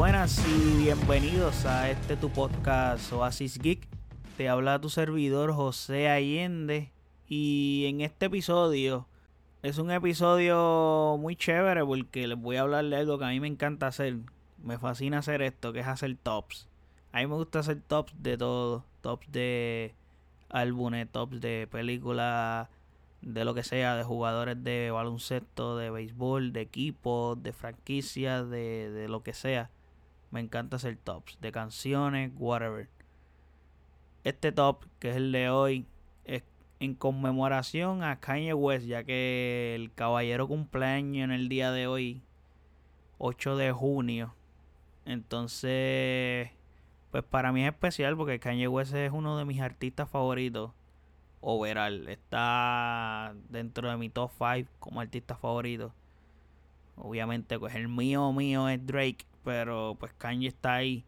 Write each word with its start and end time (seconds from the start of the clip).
buenas 0.00 0.42
y 0.48 0.78
bienvenidos 0.78 1.66
a 1.66 1.90
este 1.90 2.16
tu 2.16 2.30
podcast 2.30 3.12
Oasis 3.12 3.58
Geek. 3.58 3.86
Te 4.38 4.48
habla 4.48 4.80
tu 4.80 4.88
servidor 4.88 5.52
José 5.52 6.08
Allende 6.08 6.90
y 7.28 7.84
en 7.86 8.00
este 8.00 8.26
episodio 8.26 9.06
es 9.62 9.76
un 9.76 9.90
episodio 9.90 11.18
muy 11.20 11.36
chévere 11.36 11.84
porque 11.84 12.26
les 12.26 12.38
voy 12.40 12.56
a 12.56 12.62
hablar 12.62 12.86
de 12.86 12.96
algo 12.96 13.18
que 13.18 13.26
a 13.26 13.28
mí 13.28 13.40
me 13.40 13.46
encanta 13.46 13.88
hacer. 13.88 14.16
Me 14.64 14.78
fascina 14.78 15.18
hacer 15.18 15.42
esto, 15.42 15.74
que 15.74 15.80
es 15.80 15.86
hacer 15.86 16.16
tops. 16.22 16.66
A 17.12 17.18
mí 17.18 17.26
me 17.26 17.34
gusta 17.34 17.58
hacer 17.58 17.82
tops 17.86 18.14
de 18.22 18.38
todo. 18.38 18.86
Tops 19.02 19.30
de 19.30 19.92
álbumes, 20.48 21.12
tops 21.12 21.42
de 21.42 21.68
películas, 21.70 22.68
de 23.20 23.44
lo 23.44 23.52
que 23.52 23.64
sea, 23.64 23.96
de 23.96 24.04
jugadores 24.04 24.64
de 24.64 24.90
baloncesto, 24.90 25.76
de 25.76 25.90
béisbol, 25.90 26.54
de 26.54 26.62
equipos, 26.62 27.42
de 27.42 27.52
franquicias, 27.52 28.48
de, 28.48 28.90
de 28.90 29.06
lo 29.06 29.22
que 29.22 29.34
sea. 29.34 29.68
Me 30.30 30.40
encanta 30.40 30.76
hacer 30.76 30.96
tops, 30.96 31.38
de 31.40 31.50
canciones, 31.50 32.32
whatever. 32.36 32.88
Este 34.22 34.52
top, 34.52 34.84
que 34.98 35.10
es 35.10 35.16
el 35.16 35.32
de 35.32 35.50
hoy, 35.50 35.86
es 36.24 36.44
en 36.78 36.94
conmemoración 36.94 38.02
a 38.04 38.20
Kanye 38.20 38.54
West, 38.54 38.86
ya 38.86 39.02
que 39.02 39.74
el 39.74 39.92
caballero 39.92 40.46
cumpleaños 40.46 41.24
en 41.24 41.32
el 41.32 41.48
día 41.48 41.72
de 41.72 41.86
hoy, 41.86 42.22
8 43.18 43.56
de 43.56 43.72
junio. 43.72 44.34
Entonces, 45.04 46.50
pues 47.10 47.24
para 47.24 47.50
mí 47.52 47.62
es 47.62 47.72
especial 47.72 48.16
porque 48.16 48.38
Kanye 48.38 48.68
West 48.68 48.94
es 48.94 49.10
uno 49.12 49.36
de 49.36 49.44
mis 49.44 49.60
artistas 49.60 50.08
favoritos. 50.08 50.70
Overall, 51.40 52.08
está 52.08 53.34
dentro 53.48 53.90
de 53.90 53.96
mi 53.96 54.10
top 54.10 54.30
5 54.38 54.70
como 54.78 55.00
artista 55.00 55.34
favorito. 55.36 55.92
Obviamente, 56.96 57.58
pues 57.58 57.74
el 57.74 57.88
mío, 57.88 58.32
mío 58.32 58.68
es 58.68 58.86
Drake, 58.86 59.24
pero 59.44 59.96
pues 59.98 60.12
Kanye 60.14 60.48
está 60.48 60.74
ahí. 60.74 61.04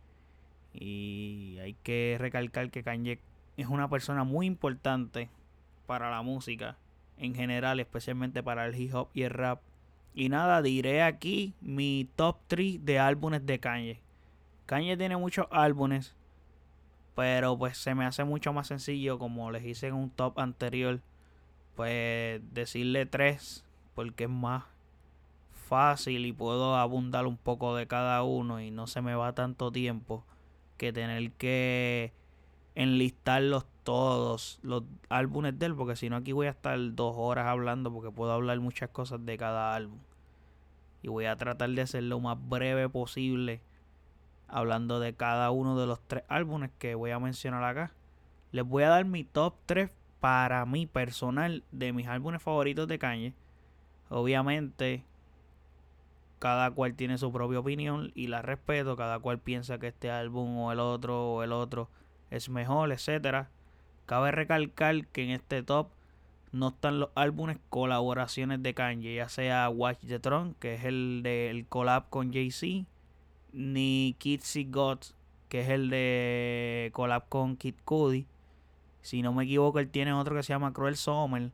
Y 0.75 1.59
hay 1.61 1.75
que 1.83 2.17
recalcar 2.19 2.71
que 2.71 2.83
Kanye 2.83 3.19
es 3.57 3.67
una 3.67 3.89
persona 3.89 4.25
muy 4.25 4.47
importante 4.47 5.29
para 5.87 6.11
la 6.11 6.23
música 6.23 6.77
en 7.19 7.35
general, 7.35 7.81
especialmente 7.81 8.43
para 8.43 8.67
el 8.67 8.75
hip 8.75 8.95
hop 8.95 9.09
y 9.13 9.23
el 9.23 9.31
rap. 9.31 9.61
Y 10.15 10.29
nada, 10.29 10.63
diré 10.63 11.03
aquí 11.03 11.55
mi 11.61 12.09
top 12.17 12.39
3 12.49 12.85
de 12.85 12.99
álbumes 12.99 13.47
de 13.47 13.59
Kanye. 13.59 14.01
Kanye 14.67 14.97
tiene 14.97 15.17
muchos 15.17 15.47
álbumes, 15.51 16.15
pero 17.15 17.59
pues 17.59 17.79
se 17.79 17.95
me 17.95 18.05
hace 18.05 18.25
mucho 18.25 18.53
más 18.53 18.67
sencillo, 18.69 19.19
como 19.19 19.51
les 19.51 19.65
hice 19.65 19.89
en 19.89 19.95
un 19.95 20.11
top 20.11 20.39
anterior, 20.39 21.01
pues 21.77 22.41
decirle 22.53 23.07
3, 23.07 23.65
porque 23.95 24.25
es 24.25 24.31
más 24.31 24.65
fácil 25.73 26.27
y 26.27 26.35
puedo 26.35 26.77
abundar 26.77 27.27
un 27.27 27.39
poco 27.39 27.75
de 27.75 27.87
cada 27.87 28.23
uno 28.25 28.61
y 28.61 28.71
no 28.71 28.87
se 28.87 29.01
me 29.01 29.15
va 29.15 29.33
tanto 29.33 29.73
tiempo 29.73 30.23
que 30.77 30.93
tener 30.93 31.33
que 31.33 32.13
enlistarlos 32.75 33.65
todos 33.83 34.61
los 34.63 34.83
álbumes 35.09 35.59
de 35.59 35.65
él, 35.65 35.75
porque 35.75 35.97
si 35.97 36.11
no 36.11 36.17
aquí 36.17 36.33
voy 36.33 36.47
a 36.47 36.51
estar 36.51 36.79
dos 36.95 37.15
horas 37.17 37.47
hablando 37.47 37.91
porque 37.91 38.11
puedo 38.11 38.33
hablar 38.33 38.61
muchas 38.61 38.91
cosas 38.91 39.25
de 39.25 39.39
cada 39.39 39.75
álbum. 39.75 39.99
Y 41.01 41.09
voy 41.09 41.25
a 41.25 41.37
tratar 41.37 41.71
de 41.71 41.81
hacer 41.81 42.03
lo 42.03 42.21
más 42.21 42.37
breve 42.39 42.91
posible 42.91 43.63
hablando 44.49 45.01
de 45.01 45.15
cada 45.15 45.51
uno 45.53 45.81
de 45.81 45.87
los 45.87 46.03
tres 46.07 46.25
álbumes 46.29 46.71
que 46.79 46.95
voy 46.95 47.13
a 47.13 47.19
mencionar 47.19 47.65
acá. 47.65 47.95
Les 48.51 48.67
voy 48.67 48.83
a 48.83 48.91
dar 48.91 49.07
mi 49.07 49.25
top 49.25 49.55
3 49.65 49.91
para 50.21 50.67
mí 50.67 50.87
personal 50.87 51.65
de 51.73 51.95
mis 51.95 52.09
álbumes 52.09 52.43
favoritos 52.43 52.87
de 52.89 52.99
Kanye. 52.99 53.35
Obviamente 54.11 55.07
cada 56.43 56.73
cual 56.73 56.95
tiene 56.95 57.19
su 57.19 57.31
propia 57.31 57.61
opinión 57.61 58.11
y 58.17 58.27
la 58.27 58.43
respeto, 58.43 58.97
cada 58.97 59.21
cual 59.21 59.39
piensa 59.39 59.79
que 59.79 59.87
este 59.87 60.11
álbum 60.11 60.59
o 60.59 60.73
el 60.73 60.81
otro 60.81 61.35
o 61.35 61.45
el 61.45 61.53
otro 61.53 61.89
es 62.33 62.49
mejor, 62.49 62.91
etcétera. 62.91 63.49
Cabe 64.07 64.33
recalcar 64.33 65.07
que 65.07 65.23
en 65.23 65.31
este 65.31 65.63
top 65.63 65.91
no 66.51 66.71
están 66.71 66.99
los 66.99 67.11
álbumes 67.15 67.59
colaboraciones 67.69 68.61
de 68.61 68.75
Kanye, 68.75 69.15
ya 69.15 69.29
sea 69.29 69.69
Watch 69.69 70.01
the 70.05 70.19
Throne, 70.19 70.55
que 70.59 70.75
es 70.75 70.85
el 70.85 71.21
del 71.23 71.65
collab 71.69 72.09
con 72.11 72.33
Jay-Z, 72.33 72.89
ni 73.53 74.17
Kitsy 74.19 74.65
Gods, 74.65 75.15
que 75.49 75.61
es 75.61 75.69
el 75.69 75.91
de 75.91 76.91
collab 76.93 77.29
con 77.29 77.57
Kid 77.57 77.77
Cudi. 77.85 78.27
Si 79.01 79.23
no 79.23 79.33
me 79.33 79.45
equivoco, 79.45 79.79
él 79.79 79.91
tiene 79.91 80.13
otro 80.13 80.35
que 80.35 80.43
se 80.43 80.53
llama 80.53 80.73
Cruel 80.73 80.97
Summer, 80.97 81.53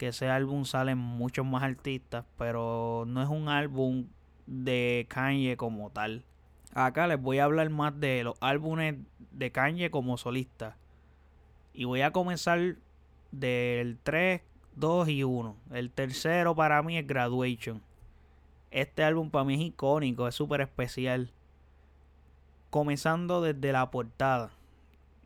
que 0.00 0.08
ese 0.08 0.30
álbum 0.30 0.64
salen 0.64 0.96
muchos 0.96 1.44
más 1.44 1.62
artistas, 1.62 2.24
pero 2.38 3.04
no 3.06 3.22
es 3.22 3.28
un 3.28 3.50
álbum 3.50 4.06
de 4.46 5.04
Kanye 5.10 5.58
como 5.58 5.90
tal. 5.90 6.24
Acá 6.72 7.06
les 7.06 7.20
voy 7.20 7.38
a 7.38 7.44
hablar 7.44 7.68
más 7.68 8.00
de 8.00 8.24
los 8.24 8.34
álbumes 8.40 8.96
de 9.30 9.52
Kanye 9.52 9.90
como 9.90 10.16
solista. 10.16 10.78
Y 11.74 11.84
voy 11.84 12.00
a 12.00 12.12
comenzar 12.12 12.76
del 13.30 13.98
3, 14.02 14.40
2 14.76 15.08
y 15.10 15.22
1. 15.22 15.54
El 15.74 15.90
tercero 15.90 16.54
para 16.54 16.82
mí 16.82 16.96
es 16.96 17.06
Graduation. 17.06 17.82
Este 18.70 19.04
álbum 19.04 19.28
para 19.28 19.44
mí 19.44 19.52
es 19.52 19.60
icónico, 19.60 20.26
es 20.26 20.34
súper 20.34 20.62
especial. 20.62 21.30
Comenzando 22.70 23.42
desde 23.42 23.70
la 23.70 23.90
portada. 23.90 24.50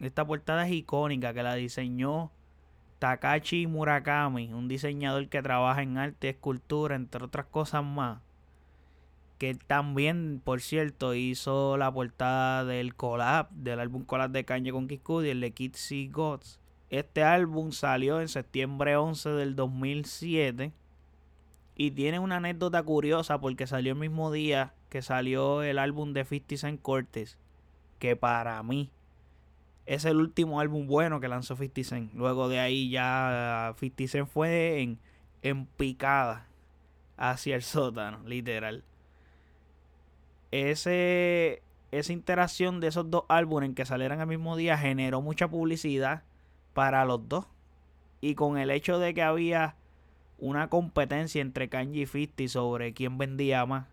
Esta 0.01 0.27
portada 0.27 0.67
es 0.67 0.73
icónica 0.73 1.33
que 1.33 1.45
la 1.45 1.55
diseñó 1.55 2.33
Takashi 3.04 3.66
Murakami, 3.66 4.54
un 4.54 4.66
diseñador 4.66 5.28
que 5.28 5.42
trabaja 5.42 5.82
en 5.82 5.98
arte 5.98 6.28
y 6.28 6.31
escultura, 6.31 6.97
entre 6.97 7.22
otras 7.22 7.44
cosas 7.44 7.84
más 7.84 8.22
que 9.37 9.54
también, 9.54 10.41
por 10.42 10.62
cierto, 10.62 11.12
hizo 11.12 11.76
la 11.76 11.93
portada 11.93 12.64
del 12.64 12.94
collab, 12.94 13.50
del 13.50 13.81
álbum 13.81 14.06
collab 14.06 14.31
de 14.31 14.47
Kanye 14.47 14.72
con 14.72 14.88
Kid 14.88 15.00
Cudi, 15.03 15.28
el 15.28 15.43
de 15.43 15.50
Kid 15.50 15.75
See 15.75 16.09
Gods. 16.09 16.59
Este 16.88 17.22
álbum 17.22 17.72
salió 17.72 18.22
en 18.22 18.28
septiembre 18.28 18.97
11 18.97 19.28
del 19.32 19.54
2007 19.54 20.72
y 21.76 21.91
tiene 21.91 22.20
una 22.20 22.37
anécdota 22.37 22.82
curiosa 22.84 23.38
porque 23.38 23.66
salió 23.66 23.93
el 23.93 23.98
mismo 23.98 24.32
día 24.32 24.72
que 24.88 25.03
salió 25.03 25.62
el 25.62 25.78
álbum 25.78 26.14
de 26.14 26.25
50 26.25 26.56
Cent 26.56 26.81
Cortes, 26.81 27.37
que 27.98 28.16
para 28.16 28.62
mí 28.62 28.88
es 29.87 30.05
el 30.05 30.17
último 30.17 30.61
álbum 30.61 30.87
bueno 30.87 31.21
que 31.21 31.28
lanzó 31.28 31.56
50 31.56 31.84
Cent. 31.84 32.15
Luego 32.15 32.49
de 32.49 32.61
ahí 32.61 32.91
ya 32.91 33.75
50 33.78 34.09
Cent 34.09 34.28
fue 34.28 34.81
en, 34.81 34.99
en 35.43 35.67
picada 35.67 36.47
hacia 37.17 37.56
el 37.56 37.62
sótano, 37.62 38.21
literal 38.27 38.84
ese, 40.55 41.62
esa 41.91 42.12
interacción 42.12 42.78
de 42.78 42.87
esos 42.87 43.11
dos 43.11 43.25
álbumes 43.28 43.75
que 43.75 43.84
salieran 43.84 44.21
al 44.21 44.28
mismo 44.28 44.56
día 44.56 44.78
generó 44.78 45.21
mucha 45.21 45.49
publicidad 45.49 46.23
para 46.75 47.05
los 47.05 47.28
dos. 47.28 47.47
Y 48.21 48.37
con 48.37 48.56
el 48.56 48.71
hecho 48.71 49.00
de 49.00 49.15
que 49.15 49.23
había 49.23 49.75
una 50.39 50.69
competencia 50.69 51.43
entre 51.43 51.69
Kanye 51.69 52.03
y 52.03 52.06
50 52.06 52.49
sobre 52.49 52.94
quién 52.94 53.19
vendía 53.19 53.67
más. 53.67 53.87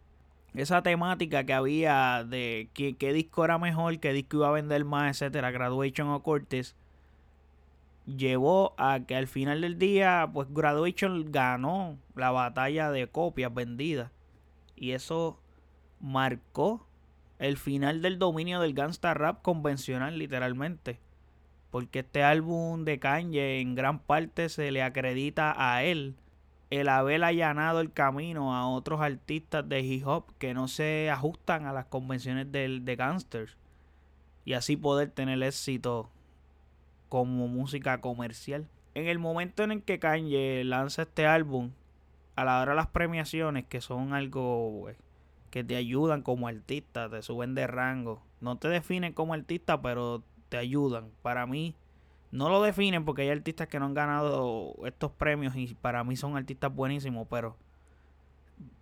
Esa 0.53 0.81
temática 0.83 1.45
que 1.45 1.53
había 1.53 2.25
de 2.25 2.69
qué, 2.73 2.95
qué 2.95 3.13
disco 3.13 3.45
era 3.45 3.57
mejor, 3.57 3.99
qué 3.99 4.11
disco 4.11 4.37
iba 4.37 4.49
a 4.49 4.51
vender 4.51 4.83
más, 4.83 5.21
etcétera, 5.21 5.51
Graduation 5.51 6.09
o 6.09 6.21
Cortes, 6.21 6.75
llevó 8.05 8.73
a 8.77 8.99
que 9.01 9.15
al 9.15 9.27
final 9.27 9.61
del 9.61 9.77
día, 9.77 10.29
pues 10.33 10.47
Graduation 10.51 11.31
ganó 11.31 11.97
la 12.15 12.31
batalla 12.31 12.91
de 12.91 13.07
copias 13.07 13.53
vendidas. 13.53 14.11
Y 14.75 14.91
eso 14.91 15.39
marcó 15.99 16.85
el 17.39 17.57
final 17.57 18.01
del 18.01 18.19
dominio 18.19 18.59
del 18.59 18.73
gangsta 18.73 19.13
rap 19.13 19.41
convencional 19.41 20.17
literalmente. 20.17 20.99
Porque 21.69 21.99
este 21.99 22.23
álbum 22.23 22.83
de 22.83 22.99
Kanye 22.99 23.61
en 23.61 23.75
gran 23.75 23.99
parte 23.99 24.49
se 24.49 24.71
le 24.71 24.83
acredita 24.83 25.53
a 25.57 25.83
él 25.83 26.15
el 26.71 26.87
haber 26.87 27.23
allanado 27.23 27.81
el 27.81 27.91
camino 27.91 28.55
a 28.55 28.67
otros 28.67 29.01
artistas 29.01 29.67
de 29.67 29.81
hip 29.81 30.07
hop 30.07 30.33
que 30.39 30.53
no 30.53 30.67
se 30.67 31.11
ajustan 31.11 31.65
a 31.65 31.73
las 31.73 31.85
convenciones 31.85 32.51
de, 32.51 32.79
de 32.79 32.95
gangsters. 32.95 33.57
Y 34.45 34.53
así 34.53 34.77
poder 34.77 35.11
tener 35.11 35.43
éxito 35.43 36.09
como 37.09 37.47
música 37.49 37.99
comercial. 37.99 38.67
En 38.95 39.07
el 39.07 39.19
momento 39.19 39.63
en 39.63 39.73
el 39.73 39.83
que 39.83 39.99
Kanye 39.99 40.63
lanza 40.63 41.03
este 41.03 41.27
álbum, 41.27 41.71
a 42.35 42.45
la 42.45 42.61
hora 42.61 42.71
de 42.71 42.77
las 42.77 42.87
premiaciones, 42.87 43.65
que 43.65 43.81
son 43.81 44.13
algo 44.13 44.79
pues, 44.81 44.97
que 45.49 45.65
te 45.65 45.75
ayudan 45.75 46.21
como 46.21 46.47
artista, 46.47 47.09
te 47.09 47.21
suben 47.21 47.53
de 47.53 47.67
rango. 47.67 48.23
No 48.39 48.57
te 48.57 48.69
definen 48.69 49.13
como 49.13 49.33
artista, 49.33 49.81
pero 49.81 50.23
te 50.47 50.57
ayudan. 50.57 51.11
Para 51.21 51.45
mí, 51.45 51.75
no 52.31 52.49
lo 52.49 52.61
definen 52.61 53.05
porque 53.05 53.23
hay 53.23 53.29
artistas 53.29 53.67
que 53.67 53.79
no 53.79 53.85
han 53.85 53.93
ganado 53.93 54.73
estos 54.85 55.11
premios 55.11 55.55
y 55.55 55.75
para 55.75 56.03
mí 56.03 56.15
son 56.15 56.37
artistas 56.37 56.73
buenísimos, 56.73 57.27
pero 57.29 57.57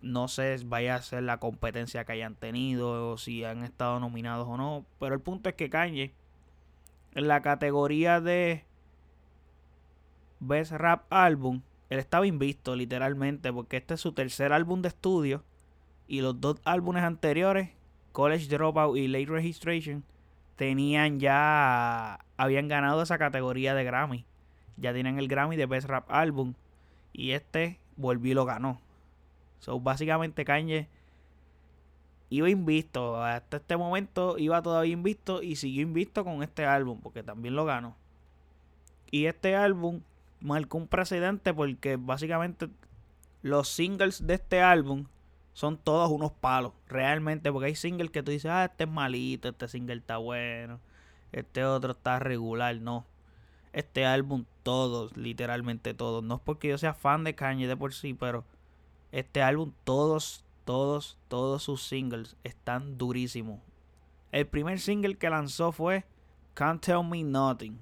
no 0.02 0.28
sé 0.28 0.56
vaya 0.64 0.96
a 0.96 1.02
ser 1.02 1.22
la 1.22 1.38
competencia 1.38 2.04
que 2.04 2.12
hayan 2.12 2.36
tenido 2.36 3.12
o 3.12 3.18
si 3.18 3.44
han 3.44 3.64
estado 3.64 3.98
nominados 3.98 4.46
o 4.48 4.56
no. 4.56 4.86
Pero 4.98 5.14
el 5.14 5.20
punto 5.20 5.48
es 5.48 5.56
que 5.56 5.70
Kanye, 5.70 6.14
en 7.14 7.28
la 7.28 7.42
categoría 7.42 8.20
de 8.20 8.64
Best 10.38 10.72
Rap 10.72 11.12
Album, 11.12 11.62
él 11.88 11.98
estaba 11.98 12.26
invisto 12.26 12.76
literalmente 12.76 13.52
porque 13.52 13.78
este 13.78 13.94
es 13.94 14.00
su 14.00 14.12
tercer 14.12 14.52
álbum 14.52 14.80
de 14.80 14.88
estudio 14.88 15.44
y 16.06 16.20
los 16.20 16.40
dos 16.40 16.60
álbumes 16.64 17.02
anteriores 17.02 17.70
College 18.12 18.46
Dropout 18.46 18.96
y 18.96 19.08
Late 19.08 19.26
Registration 19.26 20.04
tenían 20.60 21.20
ya, 21.20 22.20
habían 22.36 22.68
ganado 22.68 23.00
esa 23.00 23.16
categoría 23.16 23.72
de 23.72 23.82
Grammy. 23.82 24.26
Ya 24.76 24.92
tienen 24.92 25.18
el 25.18 25.26
Grammy 25.26 25.56
de 25.56 25.64
Best 25.64 25.88
Rap 25.88 26.04
Album. 26.10 26.52
Y 27.14 27.30
este 27.30 27.78
volvió 27.96 28.32
y 28.32 28.34
lo 28.34 28.44
ganó. 28.44 28.78
So, 29.60 29.80
básicamente 29.80 30.44
Kanye 30.44 30.86
iba 32.28 32.50
invisto. 32.50 33.24
Hasta 33.24 33.56
este 33.56 33.78
momento 33.78 34.36
iba 34.36 34.60
todavía 34.60 34.92
invisto 34.92 35.42
y 35.42 35.56
siguió 35.56 35.80
invisto 35.80 36.24
con 36.24 36.42
este 36.42 36.66
álbum 36.66 37.00
porque 37.00 37.22
también 37.22 37.54
lo 37.54 37.64
ganó. 37.64 37.96
Y 39.10 39.24
este 39.24 39.56
álbum 39.56 40.02
marcó 40.40 40.76
un 40.76 40.88
precedente 40.88 41.54
porque 41.54 41.96
básicamente 41.96 42.68
los 43.40 43.66
singles 43.66 44.26
de 44.26 44.34
este 44.34 44.60
álbum 44.60 45.06
son 45.52 45.78
todos 45.78 46.10
unos 46.10 46.32
palos, 46.32 46.72
realmente, 46.86 47.52
porque 47.52 47.66
hay 47.66 47.74
singles 47.74 48.10
que 48.10 48.22
tú 48.22 48.30
dices, 48.30 48.50
ah, 48.50 48.64
este 48.64 48.84
es 48.84 48.90
malito, 48.90 49.48
este 49.48 49.68
single 49.68 49.96
está 49.96 50.16
bueno, 50.16 50.80
este 51.32 51.64
otro 51.64 51.92
está 51.92 52.18
regular, 52.18 52.76
no. 52.80 53.04
Este 53.72 54.04
álbum, 54.04 54.46
todos, 54.62 55.16
literalmente 55.16 55.94
todos. 55.94 56.24
No 56.24 56.36
es 56.36 56.40
porque 56.40 56.68
yo 56.68 56.78
sea 56.78 56.94
fan 56.94 57.22
de 57.22 57.34
Kanye 57.34 57.68
de 57.68 57.76
por 57.76 57.94
sí, 57.94 58.14
pero 58.14 58.44
este 59.12 59.42
álbum, 59.42 59.72
todos, 59.84 60.44
todos, 60.64 61.18
todos 61.28 61.62
sus 61.62 61.82
singles 61.82 62.36
están 62.42 62.98
durísimos. 62.98 63.60
El 64.32 64.46
primer 64.46 64.80
single 64.80 65.16
que 65.16 65.30
lanzó 65.30 65.72
fue 65.72 66.04
Can't 66.54 66.84
Tell 66.84 67.04
Me 67.04 67.22
Nothing. 67.22 67.78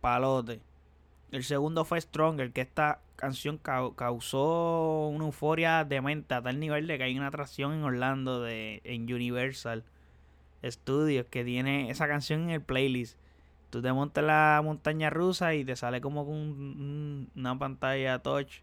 Palote. 0.00 0.60
El 1.32 1.42
segundo 1.42 1.84
fue 1.84 2.00
Stronger, 2.00 2.52
que 2.52 2.60
esta 2.60 3.00
canción 3.16 3.58
causó 3.58 5.08
una 5.08 5.24
euforia 5.24 5.84
demente 5.84 6.34
a 6.34 6.42
tal 6.42 6.60
nivel 6.60 6.86
de 6.86 6.98
que 6.98 7.04
hay 7.04 7.16
una 7.16 7.28
atracción 7.28 7.72
en 7.72 7.82
Orlando 7.82 8.42
de 8.42 8.80
en 8.84 9.02
Universal 9.12 9.84
Studios 10.64 11.26
que 11.30 11.44
tiene 11.44 11.90
esa 11.90 12.08
canción 12.08 12.42
en 12.42 12.50
el 12.50 12.62
playlist. 12.62 13.18
Tú 13.70 13.82
te 13.82 13.92
montas 13.92 14.24
la 14.24 14.60
montaña 14.64 15.10
rusa 15.10 15.54
y 15.54 15.64
te 15.64 15.76
sale 15.76 16.00
como 16.00 16.24
con 16.24 17.28
una 17.34 17.58
pantalla 17.58 18.20
touch 18.20 18.62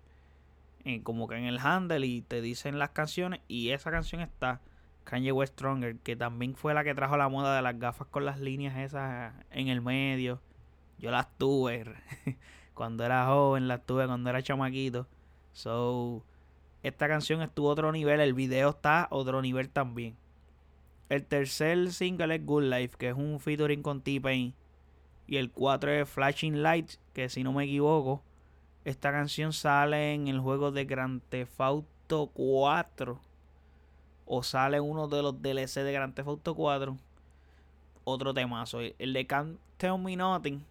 como 1.03 1.27
que 1.27 1.35
en 1.35 1.45
el 1.45 1.59
handle 1.59 2.05
y 2.05 2.21
te 2.21 2.41
dicen 2.41 2.77
las 2.77 2.89
canciones 2.89 3.39
y 3.47 3.69
esa 3.69 3.89
canción 3.91 4.21
está 4.21 4.59
Kanye 5.05 5.31
West 5.31 5.53
Stronger 5.53 5.97
que 5.97 6.15
también 6.15 6.55
fue 6.55 6.73
la 6.73 6.83
que 6.83 6.93
trajo 6.93 7.15
la 7.15 7.29
moda 7.29 7.55
de 7.55 7.61
las 7.61 7.79
gafas 7.79 8.07
con 8.07 8.25
las 8.25 8.39
líneas 8.39 8.77
esas 8.77 9.33
en 9.51 9.69
el 9.69 9.81
medio 9.81 10.41
yo 10.99 11.11
las 11.11 11.27
tuve 11.37 11.85
cuando 12.73 13.03
era 13.03 13.27
joven, 13.27 13.67
las 13.67 13.85
tuve 13.85 14.05
cuando 14.07 14.29
era 14.29 14.41
chamaquito. 14.41 15.07
So, 15.53 16.23
esta 16.81 17.07
canción 17.07 17.41
estuvo 17.41 17.69
otro 17.69 17.91
nivel, 17.91 18.19
el 18.19 18.33
video 18.33 18.71
está 18.71 19.07
otro 19.11 19.41
nivel 19.41 19.69
también. 19.69 20.15
El 21.09 21.25
tercer 21.25 21.91
single 21.91 22.35
es 22.35 22.45
Good 22.45 22.63
Life, 22.63 22.97
que 22.97 23.09
es 23.09 23.15
un 23.15 23.39
featuring 23.39 23.83
con 23.83 24.01
T-Pain. 24.01 24.53
Y 25.27 25.37
el 25.37 25.51
4 25.51 25.91
es 25.91 26.09
Flashing 26.09 26.63
Lights, 26.63 26.99
que 27.13 27.29
si 27.29 27.43
no 27.43 27.53
me 27.53 27.65
equivoco, 27.65 28.21
esta 28.83 29.11
canción 29.11 29.53
sale 29.53 30.13
en 30.13 30.27
el 30.27 30.39
juego 30.39 30.71
de 30.71 30.85
Grand 30.85 31.21
Theft 31.29 31.61
Auto 31.61 32.27
4. 32.33 33.19
O 34.25 34.43
sale 34.43 34.79
uno 34.79 35.07
de 35.07 35.21
los 35.21 35.41
DLC 35.41 35.81
de 35.83 35.93
Grand 35.93 36.13
Theft 36.13 36.27
Auto 36.27 36.55
4. 36.55 36.97
Otro 38.03 38.33
temazo. 38.33 38.79
El 38.81 39.13
de 39.13 39.27
Can't 39.27 39.59
Tell 39.77 39.97
Me 39.99 40.15
Nothing 40.17 40.65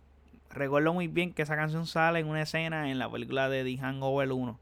Recuerdo 0.52 0.92
muy 0.92 1.08
bien 1.08 1.32
que 1.32 1.40
esa 1.40 1.56
canción 1.56 1.86
sale 1.86 2.18
en 2.18 2.28
una 2.28 2.42
escena 2.42 2.90
en 2.90 2.98
la 2.98 3.10
película 3.10 3.48
de 3.48 3.64
The 3.64 3.78
Hangover 3.78 4.32
1. 4.32 4.60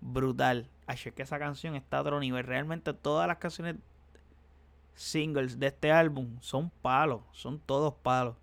Brutal. 0.00 0.66
Así 0.86 1.12
que 1.12 1.22
esa 1.22 1.38
canción 1.38 1.76
está 1.76 1.98
a 1.98 2.00
otro. 2.00 2.20
Realmente 2.20 2.94
todas 2.94 3.28
las 3.28 3.36
canciones 3.36 3.76
singles 4.94 5.58
de 5.58 5.66
este 5.66 5.92
álbum 5.92 6.38
son 6.40 6.70
palos. 6.80 7.20
Son 7.32 7.60
todos 7.60 7.92
palos. 7.96 8.34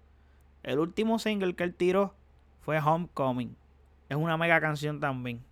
El 0.62 0.78
último 0.78 1.18
single 1.18 1.56
que 1.56 1.64
él 1.64 1.74
tiró 1.74 2.14
fue 2.62 2.78
Homecoming. 2.80 3.56
Es 4.08 4.18
una 4.18 4.38
mega 4.38 4.62
canción 4.62 5.00
también. 5.00 5.44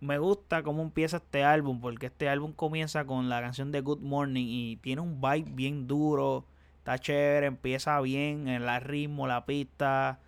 Me 0.00 0.18
gusta 0.18 0.62
cómo 0.62 0.82
empieza 0.82 1.18
este 1.18 1.44
álbum 1.44 1.82
porque 1.82 2.06
este 2.06 2.30
álbum 2.30 2.54
comienza 2.54 3.04
con 3.04 3.28
la 3.28 3.42
canción 3.42 3.72
de 3.72 3.82
Good 3.82 4.00
Morning 4.00 4.46
y 4.48 4.76
tiene 4.76 5.02
un 5.02 5.20
vibe 5.20 5.50
bien 5.50 5.86
duro. 5.86 6.46
Está 6.78 6.98
chévere, 6.98 7.46
empieza 7.46 8.00
bien, 8.00 8.48
el 8.48 8.80
ritmo, 8.80 9.26
la 9.26 9.44
pista 9.44 10.18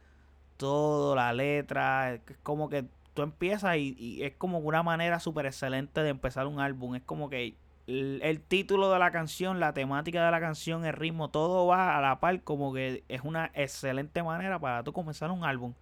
todo, 0.59 1.15
la 1.17 1.33
letra, 1.33 2.15
es 2.15 2.21
como 2.43 2.69
que 2.69 2.85
tú 3.15 3.23
empiezas 3.23 3.77
y, 3.79 4.23
es 4.23 4.35
como 4.37 4.59
una 4.59 4.83
manera 4.83 5.19
súper 5.19 5.47
excelente 5.47 6.03
de 6.03 6.11
empezar 6.11 6.47
un 6.47 6.61
álbum. 6.61 6.95
Es 6.95 7.03
como 7.03 7.31
que 7.31 7.55
el, 7.87 8.41
título 8.47 8.93
de 8.93 8.99
la 8.99 9.11
canción, 9.11 9.61
la 9.61 9.73
temática 9.73 10.25
de 10.25 10.31
la 10.31 10.41
canción, 10.41 10.85
el 10.85 10.93
ritmo, 10.93 11.31
todo 11.31 11.67
va 11.67 11.97
a 11.97 12.01
la 12.03 12.21
par, 12.21 12.43
como 12.43 12.75
que 12.75 13.03
es 13.09 13.23
una 13.23 13.51
excelente 13.55 14.23
manera 14.23 14.59
para 14.59 14.85
tú 14.85 14.93
comenzar 14.93 15.31
un 15.31 15.45
álbum 15.45 15.73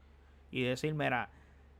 y 0.52 0.62
decir, 0.62 0.94
mira, 0.94 1.30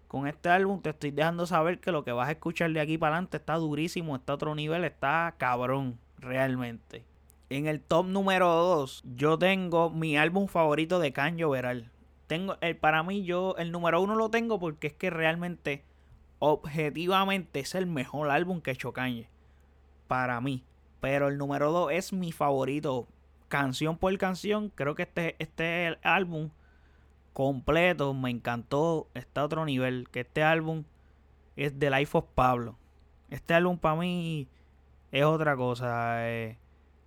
con 0.09 0.27
este 0.27 0.49
álbum 0.49 0.83
te 0.83 0.91
estoy 0.91 1.11
dejando 1.11 1.47
saber 1.47 1.81
que 1.81 1.93
lo 1.93 2.05
que 2.05 2.13
vas 2.13 2.29
a 2.29 2.33
escuchar 2.33 2.71
de 2.73 2.81
aquí 2.81 2.99
para 2.99 3.15
adelante 3.15 3.37
está 3.37 3.55
durísimo, 3.55 4.17
está 4.17 4.33
a 4.33 4.35
otro 4.35 4.55
nivel, 4.55 4.85
está 4.85 5.35
cabrón, 5.39 5.99
realmente. 6.19 7.05
En 7.49 7.67
el 7.67 7.81
top 7.81 8.07
número 8.07 8.49
2, 8.49 9.05
yo 9.15 9.39
tengo 9.39 9.91
mi 9.91 10.17
álbum 10.17 10.49
favorito 10.49 10.99
de 10.99 11.13
Canyo 11.13 11.51
Veral 11.51 11.93
tengo 12.27 12.57
el, 12.61 12.77
para 12.77 13.03
mí 13.03 13.25
yo 13.25 13.55
el 13.59 13.73
número 13.73 14.01
uno 14.01 14.15
lo 14.17 14.31
tengo 14.31 14.59
porque 14.59 14.89
es 14.89 14.93
que 14.93 15.11
realmente 15.11 15.85
objetivamente 16.39 17.61
es 17.61 17.75
el 17.75 17.87
mejor 17.87 18.31
álbum 18.31 18.61
que 18.61 18.71
he 18.71 18.75
hecho 18.75 18.93
Kanye. 18.93 19.29
Para 20.09 20.41
mí. 20.41 20.65
Pero 21.01 21.29
el 21.29 21.39
número 21.39 21.73
dos 21.73 21.93
es 21.93 22.13
mi 22.13 22.33
favorito. 22.33 23.07
Canción 23.49 23.97
por 23.97 24.17
canción 24.19 24.71
creo 24.75 24.95
que 24.95 25.05
este 25.05 25.37
este 25.39 25.99
álbum 26.03 26.51
completo 27.33 28.13
me 28.15 28.31
encantó. 28.31 29.09
Está 29.15 29.43
a 29.43 29.45
otro 29.45 29.65
nivel 29.65 30.09
que 30.11 30.21
este 30.21 30.43
álbum 30.43 30.85
es 31.55 31.79
The 31.79 31.91
Life 31.91 32.19
of 32.19 32.27
Pablo. 32.35 32.77
Este 33.31 33.55
álbum 33.55 33.79
para 33.79 33.97
mí 33.97 34.49
es 35.13 35.25
otra 35.25 35.57
cosa 35.57 36.29
eh, 36.29 36.59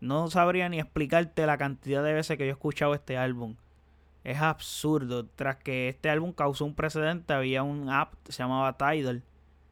no 0.01 0.29
sabría 0.29 0.69
ni 0.69 0.79
explicarte 0.79 1.45
la 1.45 1.57
cantidad 1.57 2.03
de 2.03 2.13
veces 2.13 2.37
que 2.37 2.45
yo 2.45 2.49
he 2.49 2.53
escuchado 2.53 2.93
este 2.93 3.17
álbum 3.17 3.55
es 4.23 4.39
absurdo. 4.39 5.25
Tras 5.25 5.57
que 5.57 5.89
este 5.89 6.09
álbum 6.09 6.33
causó 6.33 6.65
un 6.65 6.75
precedente, 6.75 7.33
había 7.33 7.63
un 7.63 7.89
app 7.89 8.13
que 8.23 8.31
se 8.31 8.43
llamaba 8.43 8.77
Tidal. 8.77 9.23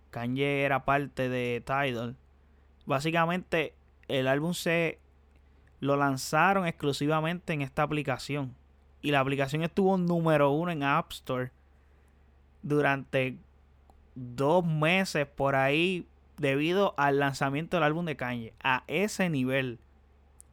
Kanye 0.09 0.63
era 0.63 0.85
parte 0.85 1.29
de 1.29 1.61
Tidal. 1.65 2.15
Básicamente, 2.85 3.73
el 4.07 4.27
álbum 4.27 4.53
se 4.53 4.99
lo 5.79 5.95
lanzaron 5.95 6.65
exclusivamente 6.65 7.53
en 7.53 7.61
esta 7.61 7.83
aplicación. 7.83 8.55
Y 9.01 9.11
la 9.11 9.19
aplicación 9.19 9.63
estuvo 9.63 9.97
número 9.97 10.51
uno 10.51 10.71
en 10.71 10.83
App 10.83 11.11
Store 11.11 11.51
durante 12.63 13.37
dos 14.15 14.65
meses 14.65 15.27
por 15.27 15.55
ahí 15.55 16.07
debido 16.37 16.93
al 16.97 17.19
lanzamiento 17.19 17.77
del 17.77 17.83
álbum 17.83 18.05
de 18.05 18.15
Kanye. 18.15 18.53
A 18.63 18.83
ese 18.87 19.29
nivel. 19.29 19.79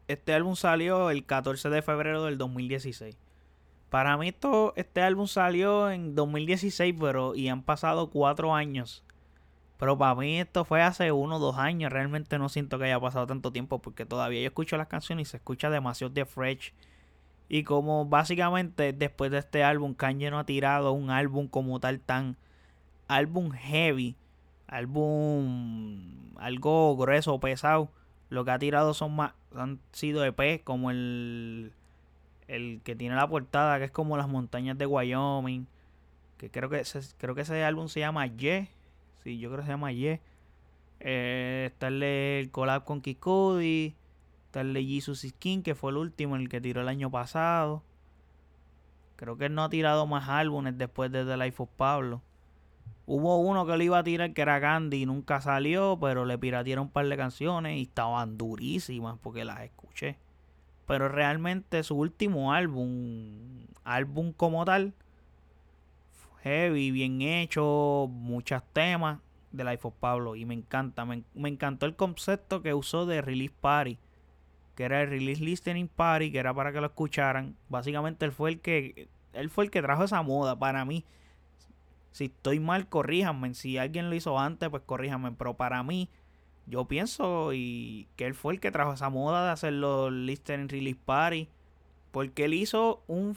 Este 0.08 0.34
álbum 0.34 0.54
salió 0.56 1.10
el 1.10 1.24
14 1.24 1.70
de 1.70 1.80
febrero 1.80 2.24
del 2.24 2.36
2016. 2.36 3.16
Para 3.94 4.16
mí 4.16 4.26
esto, 4.26 4.72
este 4.74 5.02
álbum 5.02 5.28
salió 5.28 5.88
en 5.88 6.16
2016, 6.16 6.96
pero 6.98 7.36
y 7.36 7.46
han 7.46 7.62
pasado 7.62 8.10
cuatro 8.10 8.52
años. 8.52 9.04
Pero 9.78 9.96
para 9.96 10.16
mí 10.16 10.40
esto 10.40 10.64
fue 10.64 10.82
hace 10.82 11.12
uno 11.12 11.36
o 11.36 11.38
dos 11.38 11.58
años. 11.58 11.92
Realmente 11.92 12.36
no 12.36 12.48
siento 12.48 12.76
que 12.76 12.86
haya 12.86 12.98
pasado 12.98 13.28
tanto 13.28 13.52
tiempo 13.52 13.78
porque 13.78 14.04
todavía 14.04 14.40
yo 14.40 14.48
escucho 14.48 14.76
las 14.76 14.88
canciones 14.88 15.28
y 15.28 15.30
se 15.30 15.36
escucha 15.36 15.70
demasiado 15.70 16.12
de 16.12 16.24
fresh. 16.24 16.72
Y 17.48 17.62
como 17.62 18.04
básicamente 18.04 18.92
después 18.92 19.30
de 19.30 19.38
este 19.38 19.62
álbum, 19.62 19.94
Kanye 19.94 20.28
no 20.28 20.40
ha 20.40 20.44
tirado 20.44 20.90
un 20.90 21.10
álbum 21.10 21.46
como 21.46 21.78
tal 21.78 22.00
tan 22.00 22.36
álbum 23.06 23.52
heavy, 23.52 24.16
álbum 24.66 26.34
algo 26.38 26.96
grueso, 26.96 27.38
pesado. 27.38 27.92
Lo 28.28 28.44
que 28.44 28.50
ha 28.50 28.58
tirado 28.58 28.92
son 28.92 29.14
más, 29.14 29.34
han 29.54 29.78
sido 29.92 30.24
EP 30.24 30.64
como 30.64 30.90
el 30.90 31.70
el 32.48 32.80
que 32.82 32.94
tiene 32.94 33.14
la 33.14 33.28
portada, 33.28 33.78
que 33.78 33.84
es 33.84 33.90
como 33.90 34.16
las 34.16 34.28
montañas 34.28 34.76
de 34.78 34.86
Wyoming. 34.86 35.66
Que 36.36 36.50
creo 36.50 36.68
que 36.68 36.80
ese, 36.80 37.00
creo 37.18 37.34
que 37.34 37.42
ese 37.42 37.62
álbum 37.64 37.88
se 37.88 38.00
llama 38.00 38.26
Ye. 38.26 38.68
Sí, 39.22 39.38
yo 39.38 39.48
creo 39.48 39.60
que 39.60 39.66
se 39.66 39.72
llama 39.72 39.92
Ye. 39.92 40.20
Eh, 41.00 41.70
está 41.72 41.88
el, 41.88 42.50
collab 42.50 42.84
con 42.84 43.00
Kikudi. 43.00 43.94
Está 44.46 44.60
el 44.60 44.76
Jesus 44.76 45.22
Skin, 45.22 45.62
que 45.62 45.74
fue 45.74 45.90
el 45.90 45.96
último, 45.96 46.36
el 46.36 46.48
que 46.48 46.60
tiró 46.60 46.80
el 46.80 46.88
año 46.88 47.10
pasado. 47.10 47.82
Creo 49.16 49.36
que 49.36 49.46
él 49.46 49.54
no 49.54 49.64
ha 49.64 49.70
tirado 49.70 50.06
más 50.06 50.28
álbumes 50.28 50.76
después 50.76 51.10
de 51.10 51.24
The 51.24 51.36
Life 51.36 51.62
of 51.62 51.70
Pablo. 51.76 52.22
Hubo 53.06 53.38
uno 53.38 53.66
que 53.66 53.76
le 53.76 53.84
iba 53.84 53.98
a 53.98 54.04
tirar 54.04 54.32
que 54.32 54.42
era 54.42 54.58
Gandhi 54.58 55.02
y 55.02 55.06
nunca 55.06 55.40
salió, 55.40 55.98
pero 56.00 56.24
le 56.24 56.38
piratearon 56.38 56.86
un 56.86 56.90
par 56.90 57.06
de 57.06 57.16
canciones 57.16 57.76
y 57.76 57.82
estaban 57.82 58.38
durísimas 58.38 59.18
porque 59.22 59.44
las 59.44 59.60
escuché. 59.60 60.16
Pero 60.86 61.08
realmente 61.08 61.82
su 61.82 61.96
último 61.96 62.52
álbum, 62.52 63.66
álbum 63.84 64.32
como 64.32 64.64
tal, 64.64 64.94
heavy, 66.42 66.90
bien 66.90 67.22
hecho, 67.22 68.06
muchos 68.10 68.62
temas 68.72 69.18
de 69.50 69.64
Life 69.64 69.88
of 69.88 69.94
Pablo. 69.98 70.36
Y 70.36 70.44
me 70.44 70.54
encanta, 70.54 71.04
me, 71.04 71.24
encantó 71.34 71.86
el 71.86 71.96
concepto 71.96 72.62
que 72.62 72.74
usó 72.74 73.06
de 73.06 73.22
Release 73.22 73.54
Party. 73.60 73.98
que 74.74 74.84
era 74.84 75.02
el 75.02 75.08
Release 75.08 75.42
Listening 75.42 75.88
Party, 75.88 76.32
que 76.32 76.38
era 76.38 76.52
para 76.52 76.72
que 76.72 76.80
lo 76.80 76.86
escucharan. 76.86 77.56
Básicamente 77.68 78.24
él 78.24 78.32
fue 78.32 78.50
el 78.50 78.60
que 78.60 79.08
él 79.32 79.50
fue 79.50 79.64
el 79.64 79.70
que 79.70 79.82
trajo 79.82 80.04
esa 80.04 80.22
moda 80.22 80.58
para 80.58 80.84
mí. 80.84 81.04
Si 82.12 82.26
estoy 82.26 82.60
mal, 82.60 82.88
corríjanme. 82.88 83.54
Si 83.54 83.78
alguien 83.78 84.10
lo 84.10 84.16
hizo 84.16 84.38
antes, 84.38 84.68
pues 84.68 84.82
corríjanme. 84.84 85.32
Pero 85.32 85.54
para 85.54 85.82
mí, 85.82 86.08
yo 86.66 86.86
pienso 86.86 87.52
y 87.52 88.08
que 88.16 88.26
él 88.26 88.34
fue 88.34 88.54
el 88.54 88.60
que 88.60 88.70
trajo 88.70 88.94
esa 88.94 89.10
moda 89.10 89.44
de 89.44 89.50
hacer 89.50 89.72
los 89.72 90.12
Listening 90.12 90.68
Release 90.68 91.00
Party. 91.04 91.48
Porque 92.10 92.44
él 92.44 92.54
hizo 92.54 93.02
un, 93.08 93.36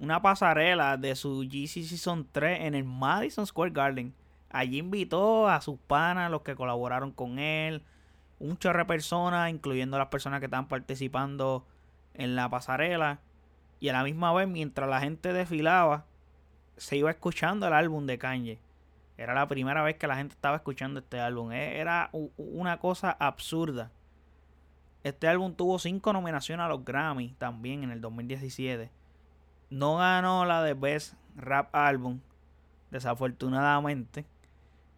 una 0.00 0.22
pasarela 0.22 0.96
de 0.96 1.16
su 1.16 1.40
GC 1.40 1.82
Season 1.84 2.26
3 2.30 2.60
en 2.60 2.74
el 2.76 2.84
Madison 2.84 3.46
Square 3.46 3.72
Garden. 3.72 4.14
Allí 4.50 4.78
invitó 4.78 5.48
a 5.48 5.60
sus 5.60 5.76
panas, 5.78 6.30
los 6.30 6.42
que 6.42 6.54
colaboraron 6.54 7.10
con 7.10 7.40
él, 7.40 7.82
un 8.38 8.56
chorro 8.56 8.78
de 8.78 8.84
personas, 8.84 9.50
incluyendo 9.50 9.98
las 9.98 10.08
personas 10.08 10.38
que 10.38 10.46
estaban 10.46 10.68
participando 10.68 11.66
en 12.14 12.36
la 12.36 12.48
pasarela. 12.48 13.18
Y 13.80 13.88
a 13.88 13.92
la 13.92 14.04
misma 14.04 14.32
vez, 14.32 14.48
mientras 14.48 14.88
la 14.88 15.00
gente 15.00 15.32
desfilaba, 15.32 16.06
se 16.76 16.96
iba 16.96 17.10
escuchando 17.10 17.66
el 17.66 17.72
álbum 17.72 18.06
de 18.06 18.18
Kanye. 18.18 18.58
Era 19.18 19.34
la 19.34 19.48
primera 19.48 19.82
vez 19.82 19.96
que 19.96 20.06
la 20.06 20.16
gente 20.16 20.34
estaba 20.34 20.56
escuchando 20.56 21.00
este 21.00 21.20
álbum. 21.20 21.52
E, 21.52 21.78
era 21.78 22.10
una 22.36 22.78
cosa 22.78 23.16
absurda. 23.18 23.90
Este 25.02 25.28
álbum 25.28 25.54
tuvo 25.54 25.78
cinco 25.78 26.12
nominaciones 26.12 26.64
a 26.64 26.68
los 26.68 26.84
Grammy 26.84 27.34
también 27.38 27.84
en 27.84 27.90
el 27.90 28.00
2017. 28.00 28.90
No 29.70 29.96
ganó 29.96 30.44
la 30.44 30.62
de 30.62 30.74
Best 30.74 31.14
Rap 31.36 31.74
Album, 31.74 32.20
desafortunadamente. 32.90 34.26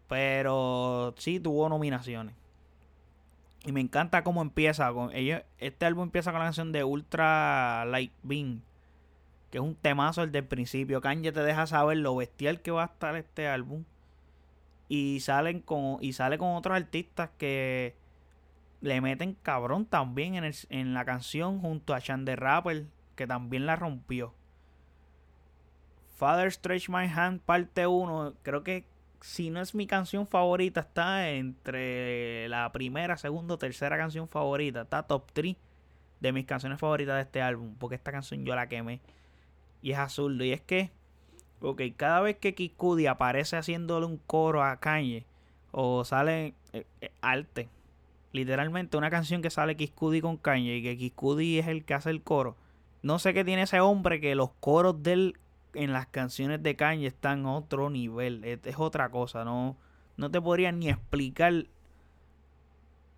Pero 0.07 1.13
sí 1.17 1.39
tuvo 1.39 1.69
nominaciones. 1.69 2.35
Y 3.65 3.71
me 3.71 3.81
encanta 3.81 4.23
cómo 4.23 4.41
empieza 4.41 4.91
con 4.91 5.13
ellos. 5.13 5.43
Este 5.57 5.85
álbum 5.85 6.03
empieza 6.03 6.31
con 6.31 6.39
la 6.39 6.45
canción 6.45 6.71
de 6.71 6.83
Ultra 6.83 7.85
Light 7.85 8.13
Beam. 8.23 8.61
Que 9.51 9.57
es 9.57 9.63
un 9.63 9.75
temazo 9.75 10.23
el 10.23 10.31
del 10.31 10.45
principio. 10.45 11.01
Kanye 11.01 11.31
te 11.31 11.43
deja 11.43 11.67
saber 11.67 11.97
lo 11.97 12.15
bestial 12.15 12.61
que 12.61 12.71
va 12.71 12.83
a 12.83 12.87
estar 12.87 13.15
este 13.15 13.47
álbum. 13.47 13.83
Y 14.89 15.21
salen 15.21 15.61
con. 15.61 15.97
Y 16.01 16.13
sale 16.13 16.37
con 16.37 16.55
otros 16.55 16.75
artistas 16.75 17.29
que 17.37 17.95
le 18.81 18.99
meten 18.99 19.35
cabrón 19.41 19.85
también 19.85 20.35
en, 20.35 20.51
en 20.69 20.93
la 20.93 21.05
canción 21.05 21.61
junto 21.61 21.93
a 21.93 22.01
Chan 22.01 22.25
Rapper, 22.25 22.87
que 23.15 23.27
también 23.27 23.65
la 23.65 23.77
rompió. 23.77 24.33
Father 26.17 26.51
Stretch 26.51 26.89
My 26.89 27.05
Hand, 27.07 27.39
parte 27.39 27.87
1, 27.87 28.33
creo 28.43 28.63
que 28.63 28.85
si 29.21 29.49
no 29.49 29.61
es 29.61 29.75
mi 29.75 29.87
canción 29.87 30.27
favorita, 30.27 30.81
está 30.81 31.29
entre 31.29 32.47
la 32.49 32.71
primera, 32.71 33.17
segunda 33.17 33.57
tercera 33.57 33.97
canción 33.97 34.27
favorita. 34.27 34.81
Está 34.81 35.03
top 35.03 35.31
3 35.33 35.55
de 36.19 36.31
mis 36.31 36.45
canciones 36.45 36.79
favoritas 36.79 37.15
de 37.15 37.21
este 37.21 37.41
álbum. 37.41 37.75
Porque 37.77 37.95
esta 37.95 38.11
canción 38.11 38.45
yo 38.45 38.55
la 38.55 38.67
quemé. 38.67 39.01
Y 39.81 39.91
es 39.91 39.97
azul. 39.97 40.41
Y 40.41 40.51
es 40.51 40.61
que, 40.61 40.91
ok, 41.61 41.81
cada 41.97 42.21
vez 42.21 42.37
que 42.37 42.55
Kikudi 42.55 43.07
aparece 43.07 43.57
haciéndole 43.57 44.05
un 44.05 44.17
coro 44.17 44.63
a 44.63 44.77
Kanye, 44.77 45.25
o 45.71 46.03
sale 46.05 46.53
eh, 46.73 46.85
eh, 47.01 47.11
arte, 47.21 47.69
literalmente 48.31 48.97
una 48.97 49.09
canción 49.09 49.41
que 49.41 49.49
sale 49.49 49.75
Kikudi 49.75 50.21
con 50.21 50.37
Kanye 50.37 50.77
y 50.77 50.83
que 50.83 50.97
Kikudi 50.97 51.59
es 51.59 51.67
el 51.67 51.85
que 51.85 51.93
hace 51.93 52.09
el 52.09 52.21
coro. 52.21 52.55
No 53.01 53.19
sé 53.19 53.33
qué 53.33 53.45
tiene 53.45 53.63
ese 53.63 53.79
hombre 53.79 54.19
que 54.19 54.35
los 54.35 54.51
coros 54.59 55.01
de 55.01 55.13
él 55.13 55.37
en 55.73 55.93
las 55.93 56.07
canciones 56.07 56.61
de 56.63 56.75
Kanye 56.75 57.07
están 57.07 57.45
a 57.45 57.53
otro 57.53 57.89
nivel. 57.89 58.43
Es, 58.43 58.59
otra 58.77 59.09
cosa. 59.09 59.45
No, 59.45 59.77
no 60.17 60.29
te 60.31 60.41
podría 60.41 60.71
ni 60.71 60.89
explicar 60.89 61.65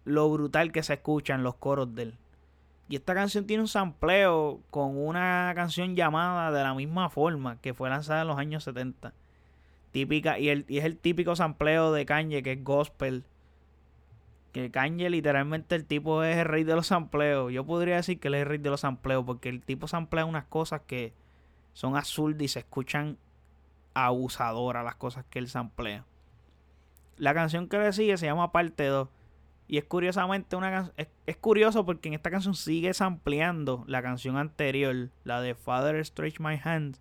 lo 0.06 0.30
brutal 0.30 0.72
que 0.72 0.84
se 0.84 0.94
escuchan 0.94 1.44
los 1.44 1.56
coros 1.56 1.94
de 1.96 2.04
él. 2.04 2.18
Y 2.92 2.98
esta 2.98 3.14
canción 3.14 3.48
tiene 3.48 3.62
un 3.62 3.70
sampleo 3.70 4.60
con 4.70 4.98
una 4.98 5.54
canción 5.56 5.96
llamada 5.96 6.52
de 6.52 6.62
la 6.62 6.74
misma 6.74 7.10
forma 7.10 7.56
que 7.62 7.74
fue 7.74 7.90
lanzada 7.90 8.24
en 8.24 8.28
los 8.28 8.38
años 8.38 8.66
70. 8.66 9.14
Típica, 9.94 10.38
y, 10.38 10.50
el, 10.50 10.66
y 10.68 10.80
es 10.80 10.84
el 10.84 10.98
típico 10.98 11.38
sampleo 11.38 11.94
de 11.94 12.06
Kanye 12.06 12.44
que 12.44 12.52
es 12.52 12.64
gospel 12.66 13.24
que 14.52 14.72
Kanye 14.72 15.10
literalmente 15.10 15.76
el 15.76 15.86
tipo 15.86 16.22
es 16.22 16.36
el 16.36 16.44
rey 16.44 16.66
de 16.66 16.76
los 16.76 16.88
sampleos. 16.88 17.54
Yo 17.54 17.66
podría 17.66 17.96
decir 17.96 18.20
que 18.20 18.28
él 18.28 18.34
es 18.34 18.42
el 18.42 18.48
rey 18.50 18.58
de 18.58 18.70
los 18.70 18.82
sampleos 18.82 19.24
porque 19.24 19.48
el 19.48 19.62
tipo 19.62 19.88
samplea 19.88 20.26
unas 20.26 20.44
cosas 20.44 20.82
que 20.86 21.14
son 21.72 21.96
absurdas 21.96 22.42
y 22.42 22.48
se 22.50 22.60
escuchan 22.60 23.18
abusadoras 23.94 24.84
las 24.84 24.96
cosas 24.96 25.24
que 25.30 25.40
él 25.40 25.48
samplea. 25.48 26.04
La 27.16 27.34
canción 27.34 27.70
que 27.70 27.80
le 27.80 27.94
sigue 27.94 28.18
se 28.18 28.26
llama 28.26 28.52
Parte 28.52 28.86
2 28.88 29.08
y 29.72 29.78
es 29.78 29.86
curiosamente 29.86 30.58
una 30.58 30.92
es, 30.98 31.08
es 31.25 31.38
curioso 31.38 31.86
porque 31.86 32.10
en 32.10 32.13
esta 32.13 32.30
canción 32.30 32.56
sigue 32.56 32.94
sampleando 32.94 33.86
la 33.88 34.01
canción 34.01 34.36
anterior, 34.36 35.12
la 35.24 35.40
de 35.40 35.56
Father 35.56 36.06
Stretch 36.06 36.42
My 36.42 36.60
Hands. 36.62 37.00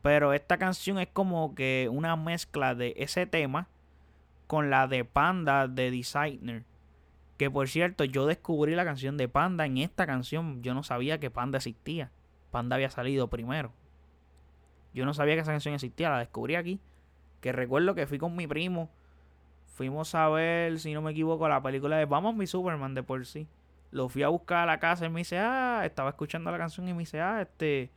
Pero 0.00 0.32
esta 0.32 0.58
canción 0.58 1.00
es 1.00 1.08
como 1.08 1.56
que 1.56 1.90
una 1.90 2.14
mezcla 2.14 2.76
de 2.76 2.94
ese 2.98 3.26
tema 3.26 3.66
con 4.46 4.70
la 4.70 4.86
de 4.86 5.04
Panda 5.04 5.66
de 5.66 5.90
Designer. 5.90 6.62
Que 7.36 7.50
por 7.50 7.66
cierto, 7.66 8.04
yo 8.04 8.26
descubrí 8.26 8.76
la 8.76 8.84
canción 8.84 9.16
de 9.16 9.26
Panda 9.26 9.66
en 9.66 9.78
esta 9.78 10.06
canción. 10.06 10.62
Yo 10.62 10.72
no 10.72 10.84
sabía 10.84 11.18
que 11.18 11.32
Panda 11.32 11.56
existía. 11.56 12.12
Panda 12.52 12.76
había 12.76 12.90
salido 12.90 13.26
primero. 13.26 13.72
Yo 14.94 15.04
no 15.04 15.12
sabía 15.14 15.34
que 15.34 15.40
esa 15.40 15.50
canción 15.50 15.74
existía, 15.74 16.10
la 16.10 16.20
descubrí 16.20 16.54
aquí. 16.54 16.78
Que 17.40 17.50
recuerdo 17.50 17.96
que 17.96 18.06
fui 18.06 18.18
con 18.18 18.36
mi 18.36 18.46
primo. 18.46 18.88
Fuimos 19.74 20.14
a 20.14 20.28
ver, 20.28 20.78
si 20.78 20.94
no 20.94 21.02
me 21.02 21.10
equivoco, 21.10 21.48
la 21.48 21.60
película 21.60 21.96
de 21.96 22.04
Vamos 22.04 22.36
mi 22.36 22.46
Superman 22.46 22.94
de 22.94 23.02
por 23.02 23.26
sí. 23.26 23.48
Lo 23.90 24.08
fui 24.08 24.22
a 24.22 24.28
buscar 24.28 24.58
a 24.58 24.66
la 24.66 24.78
casa 24.78 25.04
y 25.04 25.08
me 25.08 25.20
dice, 25.20 25.36
ah, 25.38 25.82
estaba 25.84 26.10
escuchando 26.10 26.50
la 26.52 26.58
canción 26.58 26.88
y 26.88 26.92
me 26.92 27.00
dice, 27.00 27.20
ah, 27.20 27.42
este, 27.42 27.90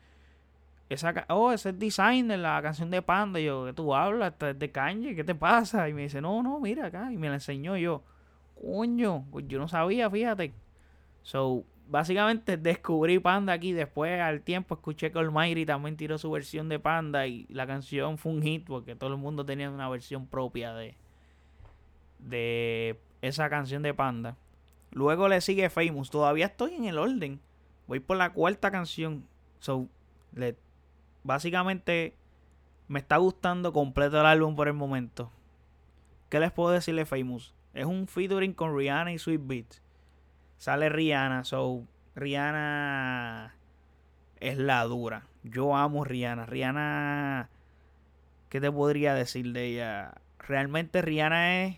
esa, 0.89 1.25
oh, 1.29 1.51
ese 1.51 1.69
es 1.69 1.77
designer, 1.77 2.39
la 2.39 2.59
canción 2.63 2.89
de 2.89 3.03
Panda. 3.03 3.39
Y 3.39 3.45
yo, 3.45 3.67
¿qué 3.67 3.73
tú 3.73 3.93
hablas? 3.93 4.33
es 4.41 4.57
de 4.57 4.71
Kanye, 4.71 5.15
¿qué 5.15 5.23
te 5.23 5.35
pasa? 5.35 5.87
Y 5.87 5.93
me 5.93 6.01
dice, 6.01 6.19
no, 6.19 6.41
no, 6.41 6.59
mira 6.59 6.87
acá. 6.87 7.11
Y 7.11 7.17
me 7.17 7.27
la 7.29 7.35
enseñó 7.35 7.77
yo, 7.77 8.01
coño, 8.59 9.25
pues 9.29 9.47
yo 9.47 9.59
no 9.59 9.67
sabía, 9.67 10.09
fíjate. 10.09 10.53
So, 11.21 11.63
básicamente 11.87 12.57
descubrí 12.57 13.19
Panda 13.19 13.53
aquí. 13.53 13.71
Después, 13.71 14.19
al 14.19 14.41
tiempo, 14.41 14.73
escuché 14.73 15.11
que 15.11 15.19
Almighty 15.19 15.63
también 15.67 15.95
tiró 15.95 16.17
su 16.17 16.31
versión 16.31 16.69
de 16.69 16.79
Panda. 16.79 17.27
Y 17.27 17.45
la 17.49 17.67
canción 17.67 18.17
fue 18.17 18.31
un 18.31 18.41
hit 18.41 18.65
porque 18.65 18.95
todo 18.95 19.11
el 19.11 19.17
mundo 19.17 19.45
tenía 19.45 19.69
una 19.69 19.87
versión 19.89 20.25
propia 20.25 20.73
de, 20.73 20.95
de 22.19 22.99
esa 23.21 23.49
canción 23.49 23.83
de 23.83 23.93
Panda. 23.93 24.37
Luego 24.91 25.27
le 25.27 25.41
sigue 25.41 25.69
Famous. 25.69 26.09
Todavía 26.09 26.47
estoy 26.47 26.75
en 26.75 26.85
el 26.85 26.97
orden. 26.97 27.39
Voy 27.87 27.99
por 27.99 28.17
la 28.17 28.31
cuarta 28.31 28.71
canción. 28.71 29.25
So, 29.59 29.87
le 30.33 30.55
básicamente 31.23 32.15
me 32.87 32.99
está 32.99 33.17
gustando 33.17 33.73
completo 33.73 34.19
el 34.19 34.25
álbum 34.25 34.55
por 34.55 34.67
el 34.67 34.73
momento. 34.73 35.31
¿Qué 36.29 36.39
les 36.39 36.51
puedo 36.51 36.71
decirle 36.71 37.05
Famous? 37.05 37.53
Es 37.73 37.85
un 37.85 38.07
featuring 38.07 38.53
con 38.53 38.75
Rihanna 38.75 39.11
y 39.11 39.19
Sweet 39.19 39.41
Beats. 39.43 39.81
Sale 40.57 40.89
Rihanna, 40.89 41.43
so 41.43 41.85
Rihanna 42.15 43.55
es 44.39 44.57
la 44.57 44.83
dura. 44.85 45.27
Yo 45.43 45.75
amo 45.75 46.03
Rihanna. 46.03 46.45
Rihanna, 46.45 47.49
¿qué 48.49 48.59
te 48.59 48.71
podría 48.71 49.13
decir 49.13 49.51
de 49.53 49.65
ella? 49.65 50.15
Realmente 50.39 51.01
Rihanna 51.01 51.65
es, 51.65 51.77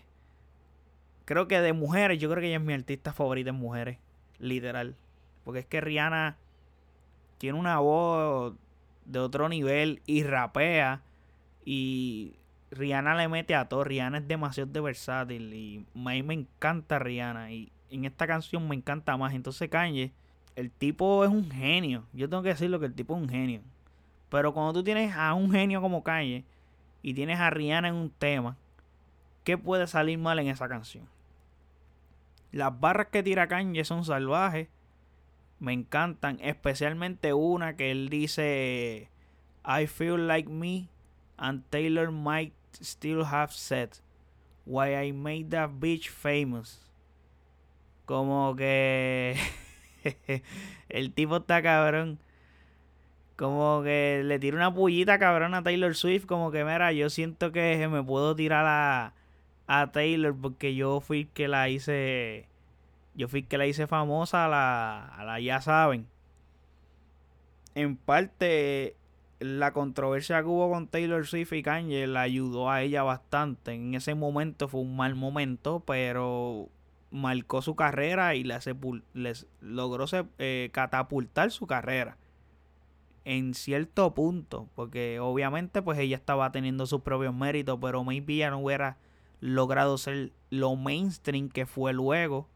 creo 1.30 1.46
que 1.46 1.60
de 1.60 1.72
mujeres, 1.72 2.18
yo 2.18 2.28
creo 2.28 2.40
que 2.40 2.48
ella 2.48 2.56
es 2.56 2.62
mi 2.62 2.72
artista 2.72 3.12
favorita 3.12 3.50
en 3.50 3.54
mujeres, 3.54 3.98
literal. 4.40 4.96
Porque 5.44 5.60
es 5.60 5.66
que 5.66 5.80
Rihanna 5.80 6.36
tiene 7.38 7.56
una 7.56 7.78
voz 7.78 8.56
de 9.04 9.20
otro 9.20 9.48
nivel 9.48 10.02
y 10.06 10.24
rapea. 10.24 11.02
Y 11.64 12.34
Rihanna 12.72 13.14
le 13.14 13.28
mete 13.28 13.54
a 13.54 13.68
todo. 13.68 13.84
Rihanna 13.84 14.18
es 14.18 14.26
demasiado 14.26 14.72
de 14.72 14.80
versátil. 14.80 15.54
Y 15.54 15.86
a 15.94 15.98
mí 15.98 16.22
me 16.24 16.34
encanta 16.34 16.98
Rihanna. 16.98 17.52
Y 17.52 17.70
en 17.90 18.06
esta 18.06 18.26
canción 18.26 18.68
me 18.68 18.74
encanta 18.74 19.16
más. 19.16 19.32
Entonces 19.32 19.68
Kanye, 19.68 20.10
el 20.56 20.72
tipo 20.72 21.24
es 21.24 21.30
un 21.30 21.48
genio. 21.48 22.06
Yo 22.12 22.28
tengo 22.28 22.42
que 22.42 22.48
decirlo 22.48 22.80
que 22.80 22.86
el 22.86 22.94
tipo 22.94 23.14
es 23.14 23.22
un 23.22 23.28
genio. 23.28 23.60
Pero 24.30 24.52
cuando 24.52 24.72
tú 24.72 24.82
tienes 24.82 25.14
a 25.14 25.32
un 25.34 25.52
genio 25.52 25.80
como 25.80 26.02
Kanye 26.02 26.42
y 27.02 27.14
tienes 27.14 27.38
a 27.38 27.50
Rihanna 27.50 27.86
en 27.86 27.94
un 27.94 28.10
tema, 28.10 28.56
¿qué 29.44 29.56
puede 29.56 29.86
salir 29.86 30.18
mal 30.18 30.40
en 30.40 30.48
esa 30.48 30.68
canción? 30.68 31.06
Las 32.52 32.78
barras 32.80 33.08
que 33.08 33.22
tira 33.22 33.48
Kanye 33.48 33.84
son 33.84 34.04
salvajes 34.04 34.68
me 35.60 35.72
encantan, 35.74 36.38
especialmente 36.40 37.34
una 37.34 37.76
que 37.76 37.90
él 37.90 38.08
dice, 38.08 39.10
I 39.64 39.86
feel 39.86 40.26
like 40.26 40.48
me 40.48 40.88
and 41.36 41.62
Taylor 41.70 42.10
might 42.10 42.54
still 42.80 43.24
have 43.24 43.52
said 43.52 43.90
why 44.64 44.94
I 44.94 45.12
made 45.12 45.50
that 45.50 45.70
bitch 45.80 46.08
famous. 46.08 46.80
Como 48.06 48.56
que 48.56 49.36
el 50.88 51.12
tipo 51.12 51.36
está 51.36 51.62
cabrón. 51.62 52.18
Como 53.36 53.82
que 53.82 54.22
le 54.24 54.38
tira 54.38 54.56
una 54.56 54.72
pullita 54.72 55.18
cabrón 55.18 55.54
a 55.54 55.62
Taylor 55.62 55.94
Swift. 55.94 56.26
Como 56.26 56.50
que, 56.50 56.64
mira, 56.64 56.92
yo 56.92 57.08
siento 57.10 57.52
que 57.52 57.86
me 57.88 58.02
puedo 58.02 58.34
tirar 58.34 58.66
a, 58.66 59.14
a 59.72 59.92
Taylor 59.92 60.34
porque 60.34 60.74
yo 60.74 61.00
fui 61.00 61.26
que 61.26 61.46
la 61.46 61.68
hice 61.68 62.48
Yo 63.14 63.28
fui 63.28 63.44
que 63.44 63.56
la 63.56 63.66
hice 63.66 63.86
famosa 63.86 64.46
a 64.46 64.48
la, 64.48 65.04
a 65.06 65.24
la 65.24 65.38
ya 65.38 65.60
saben. 65.60 66.08
En 67.76 67.96
parte, 67.96 68.96
la 69.38 69.72
controversia 69.72 70.40
que 70.42 70.48
hubo 70.48 70.70
con 70.70 70.88
Taylor 70.88 71.24
Swift 71.24 71.52
y 71.52 71.62
Kanye 71.62 72.08
la 72.08 72.22
ayudó 72.22 72.68
a 72.68 72.82
ella 72.82 73.04
bastante. 73.04 73.72
En 73.72 73.94
ese 73.94 74.16
momento 74.16 74.66
fue 74.66 74.80
un 74.80 74.96
mal 74.96 75.14
momento, 75.14 75.84
pero 75.86 76.68
marcó 77.12 77.62
su 77.62 77.76
carrera 77.76 78.34
y 78.34 78.42
les, 78.42 79.46
logró 79.60 80.06
eh, 80.38 80.70
catapultar 80.72 81.52
su 81.52 81.68
carrera 81.68 82.16
en 83.24 83.54
cierto 83.54 84.14
punto, 84.14 84.68
porque 84.74 85.20
obviamente 85.20 85.80
pues 85.82 85.98
ella 85.98 86.16
estaba 86.16 86.50
teniendo 86.50 86.86
sus 86.86 87.02
propios 87.02 87.34
méritos, 87.34 87.78
pero 87.80 88.02
maybe 88.02 88.36
ya 88.36 88.50
no 88.50 88.58
hubiera 88.58 88.96
logrado 89.40 89.98
ser 89.98 90.32
lo 90.50 90.76
mainstream 90.76 91.48
que 91.48 91.66
fue 91.66 91.92
luego 91.92 92.48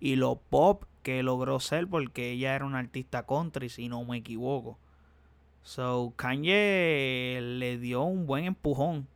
y 0.00 0.16
lo 0.16 0.36
pop 0.36 0.84
que 1.02 1.22
logró 1.22 1.60
ser 1.60 1.86
porque 1.88 2.32
ella 2.32 2.54
era 2.54 2.64
una 2.64 2.78
artista 2.78 3.26
country 3.26 3.68
si 3.68 3.88
no 3.88 4.04
me 4.04 4.18
equivoco. 4.18 4.78
So 5.62 6.12
Kanye 6.16 7.38
le 7.40 7.78
dio 7.78 8.02
un 8.02 8.26
buen 8.26 8.44
empujón 8.44 9.08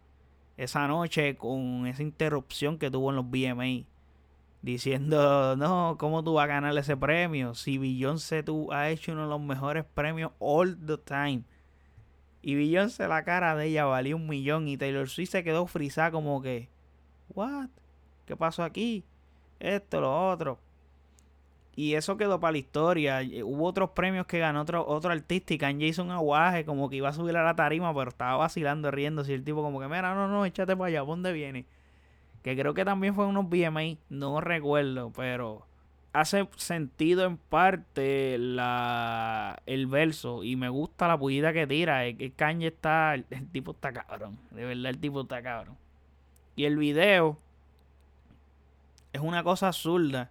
esa 0.57 0.89
noche 0.89 1.37
con 1.37 1.87
esa 1.87 2.03
interrupción 2.03 2.79
que 2.79 2.91
tuvo 2.91 3.11
en 3.11 3.17
los 3.17 3.31
BMA 3.31 3.87
diciendo, 4.63 5.57
no, 5.57 5.97
¿cómo 5.99 6.25
tú 6.25 6.35
vas 6.35 6.45
a 6.45 6.49
ganar 6.49 6.77
ese 6.77 6.97
premio? 6.97 7.55
Si 7.55 7.79
Beyoncé 7.79 8.43
tú 8.43 8.73
ha 8.73 8.91
hecho 8.91 9.13
uno 9.13 9.23
de 9.23 9.29
los 9.29 9.41
mejores 9.41 9.85
premios 9.85 10.33
all 10.39 10.77
the 10.85 10.99
time. 10.99 11.43
Y 12.43 12.55
Beyoncé 12.55 13.09
la 13.09 13.25
cara 13.25 13.55
de 13.57 13.67
ella 13.67 13.85
valía 13.85 14.17
un 14.17 14.27
millón 14.27 14.69
y 14.69 14.77
Taylor 14.77 15.09
Swift 15.09 15.31
se 15.31 15.45
quedó 15.45 15.67
frisada 15.67 16.11
como 16.11 16.43
que, 16.43 16.69
what? 17.35 17.69
¿Qué 18.27 18.37
pasó 18.37 18.63
aquí? 18.63 19.05
Esto, 19.61 20.01
lo 20.01 20.31
otro. 20.31 20.59
Y 21.75 21.95
eso 21.95 22.17
quedó 22.17 22.41
para 22.41 22.53
la 22.53 22.59
historia. 22.59 23.21
Hubo 23.45 23.65
otros 23.65 23.91
premios 23.91 24.27
que 24.27 24.39
ganó 24.41 24.63
otro, 24.63 24.87
otro 24.87 25.13
artista 25.13 25.55
y 25.55 25.59
Kanye 25.59 25.87
hizo 25.87 26.03
un 26.03 26.11
aguaje 26.11 26.65
como 26.65 26.91
que 26.91 26.97
iba 26.97 27.09
a 27.09 27.13
subir 27.13 27.37
a 27.37 27.45
la 27.45 27.55
tarima, 27.55 27.95
pero 27.95 28.11
estaba 28.11 28.37
vacilando, 28.37 28.91
riendo. 28.91 29.25
Y 29.27 29.33
el 29.33 29.45
tipo 29.45 29.63
como 29.63 29.81
que, 29.81 29.87
mira, 29.87 30.15
no, 30.15 30.27
no, 30.29 30.45
échate 30.45 30.77
para 30.77 30.89
allá, 30.89 31.03
¿dónde 31.03 31.33
viene? 31.33 31.67
que 32.43 32.57
creo 32.57 32.75
que 32.75 32.85
también 32.85 33.15
fue 33.15 33.27
unos 33.27 33.49
BMI, 33.49 33.99
no 34.09 34.41
recuerdo, 34.41 35.13
pero 35.15 35.67
hace 36.13 36.49
sentido 36.57 37.25
en 37.27 37.37
parte 37.37 38.39
la, 38.39 39.61
el 39.67 39.87
verso 39.87 40.43
y 40.45 40.57
me 40.57 40.69
gusta 40.69 41.09
la 41.09 41.19
pullita 41.19 41.53
que 41.53 41.67
tira. 41.67 42.03
Kanye 42.37 42.69
está, 42.69 43.15
el, 43.15 43.25
tipo 43.53 43.73
está 43.73 43.93
cabrón, 43.93 44.39
de 44.51 44.65
verdad 44.65 44.87
el 44.87 44.99
tipo 44.99 45.23
está 45.23 45.43
cabrón. 45.43 45.77
Y 46.59 46.67
el 46.67 46.77
video 46.77 47.39
es 49.15 49.23
una 49.23 49.43
cosa 49.43 49.69
absurda. 49.69 50.31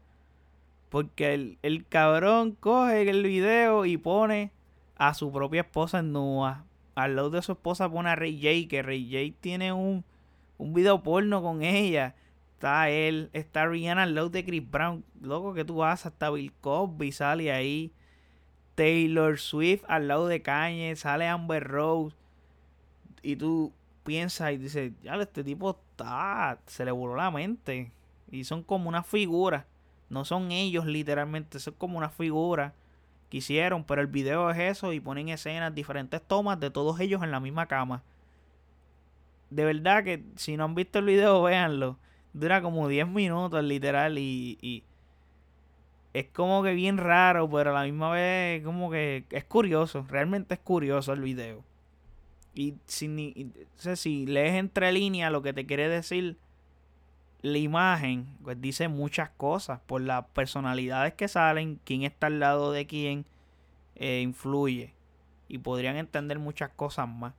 Porque 0.90 1.34
el, 1.34 1.58
el, 1.64 1.88
cabrón 1.88 2.52
coge 2.52 3.10
el 3.10 3.24
video 3.24 3.86
y 3.86 3.98
pone 3.98 4.52
a 4.96 5.16
su 5.16 5.32
propia 5.32 5.62
esposa 5.62 6.00
en 6.00 6.14
nua. 6.14 6.66
Al 6.94 7.16
lado 7.16 7.32
de 7.32 7.42
su 7.42 7.54
esposa 7.54 7.90
pone 7.90 8.10
a 8.10 8.16
Ray 8.16 8.38
J, 8.38 8.70
que 8.70 8.84
Ray 8.84 9.10
J 9.12 9.38
tiene 9.42 9.74
un 9.74 10.06
un 10.58 10.74
video 10.74 11.02
porno 11.04 11.42
con 11.42 11.64
ella. 11.64 12.16
Está 12.54 12.90
él, 12.90 13.30
está 13.34 13.68
Rihanna 13.68 14.04
al 14.04 14.16
lado 14.16 14.30
de 14.30 14.44
Chris 14.44 14.70
Brown. 14.70 15.04
Loco 15.22 15.54
que 15.54 15.64
tú 15.64 15.78
vas 15.78 16.06
hasta 16.06 16.30
Bill 16.30 16.52
Cosby 16.62 17.12
sale 17.12 17.52
ahí. 17.52 17.92
Taylor 18.76 19.40
Swift 19.40 19.84
al 19.88 20.08
lado 20.08 20.28
de 20.28 20.42
Kanye, 20.42 20.96
sale 20.96 21.28
Amber 21.28 21.64
Rose. 21.64 22.16
Y 23.22 23.36
tú 23.36 23.74
piensas 24.04 24.54
y 24.54 24.58
dices, 24.58 24.94
ya 25.02 25.16
este 25.16 25.44
tipo 25.44 25.80
se 26.66 26.86
le 26.86 26.92
voló 26.92 27.16
la 27.16 27.32
mente. 27.32 27.92
Y 28.32 28.44
son 28.44 28.64
como 28.64 28.90
una 28.90 29.04
figura. 29.04 29.66
No 30.10 30.26
son 30.26 30.52
ellos 30.52 30.86
literalmente, 30.86 31.60
son 31.60 31.74
como 31.76 31.98
una 31.98 32.10
figura 32.10 32.74
que 33.30 33.38
hicieron. 33.38 33.84
Pero 33.84 34.02
el 34.02 34.08
video 34.08 34.50
es 34.52 34.58
eso 34.58 34.94
y 34.94 35.00
ponen 35.00 35.30
escenas, 35.30 35.74
diferentes 35.74 36.22
tomas 36.22 36.60
de 36.60 36.72
todos 36.72 37.00
ellos 37.00 37.24
en 37.24 37.32
la 37.32 37.40
misma 37.40 37.68
cama 37.68 38.04
de 39.50 39.66
verdad 39.66 40.04
que 40.04 40.24
si 40.36 40.58
no 40.58 40.66
han 40.66 40.76
visto 40.76 41.00
el 41.00 41.06
video, 41.06 41.44
véanlo. 41.44 41.98
Dura 42.34 42.62
como 42.62 42.88
10 42.88 43.08
minutos, 43.08 43.64
literal, 43.64 44.18
y, 44.18 44.84
es 46.14 46.28
como 46.34 46.64
que 46.64 46.74
bien 46.74 46.98
raro, 46.98 47.50
pero 47.50 47.72
a 47.72 47.74
la 47.74 47.84
misma 47.84 48.12
vez 48.12 48.64
como 48.64 48.90
que 48.90 49.26
es 49.30 49.44
curioso, 49.44 50.06
realmente 50.10 50.56
es 50.56 50.60
curioso 50.60 51.14
el 51.14 51.22
video. 51.22 51.64
Y 52.58 52.74
si, 52.86 53.52
si 53.78 54.26
lees 54.26 54.56
entre 54.56 54.92
líneas 54.92 55.32
lo 55.32 55.44
que 55.44 55.54
te 55.54 55.68
quiere 55.68 55.88
decir 55.88 56.38
la 57.44 57.60
imagen, 57.60 58.28
pues 58.44 58.60
dice 58.60 58.88
muchas 58.88 59.30
cosas 59.30 59.80
por 59.86 60.02
las 60.02 60.26
personalidades 60.30 61.14
que 61.14 61.28
salen, 61.28 61.80
quién 61.86 62.02
está 62.02 62.28
al 62.28 62.40
lado 62.40 62.72
de 62.72 62.88
quién, 62.88 63.26
eh, 63.96 64.22
influye. 64.24 64.96
Y 65.48 65.60
podrían 65.60 65.98
entender 65.98 66.40
muchas 66.40 66.72
cosas 66.72 67.08
más. 67.08 67.36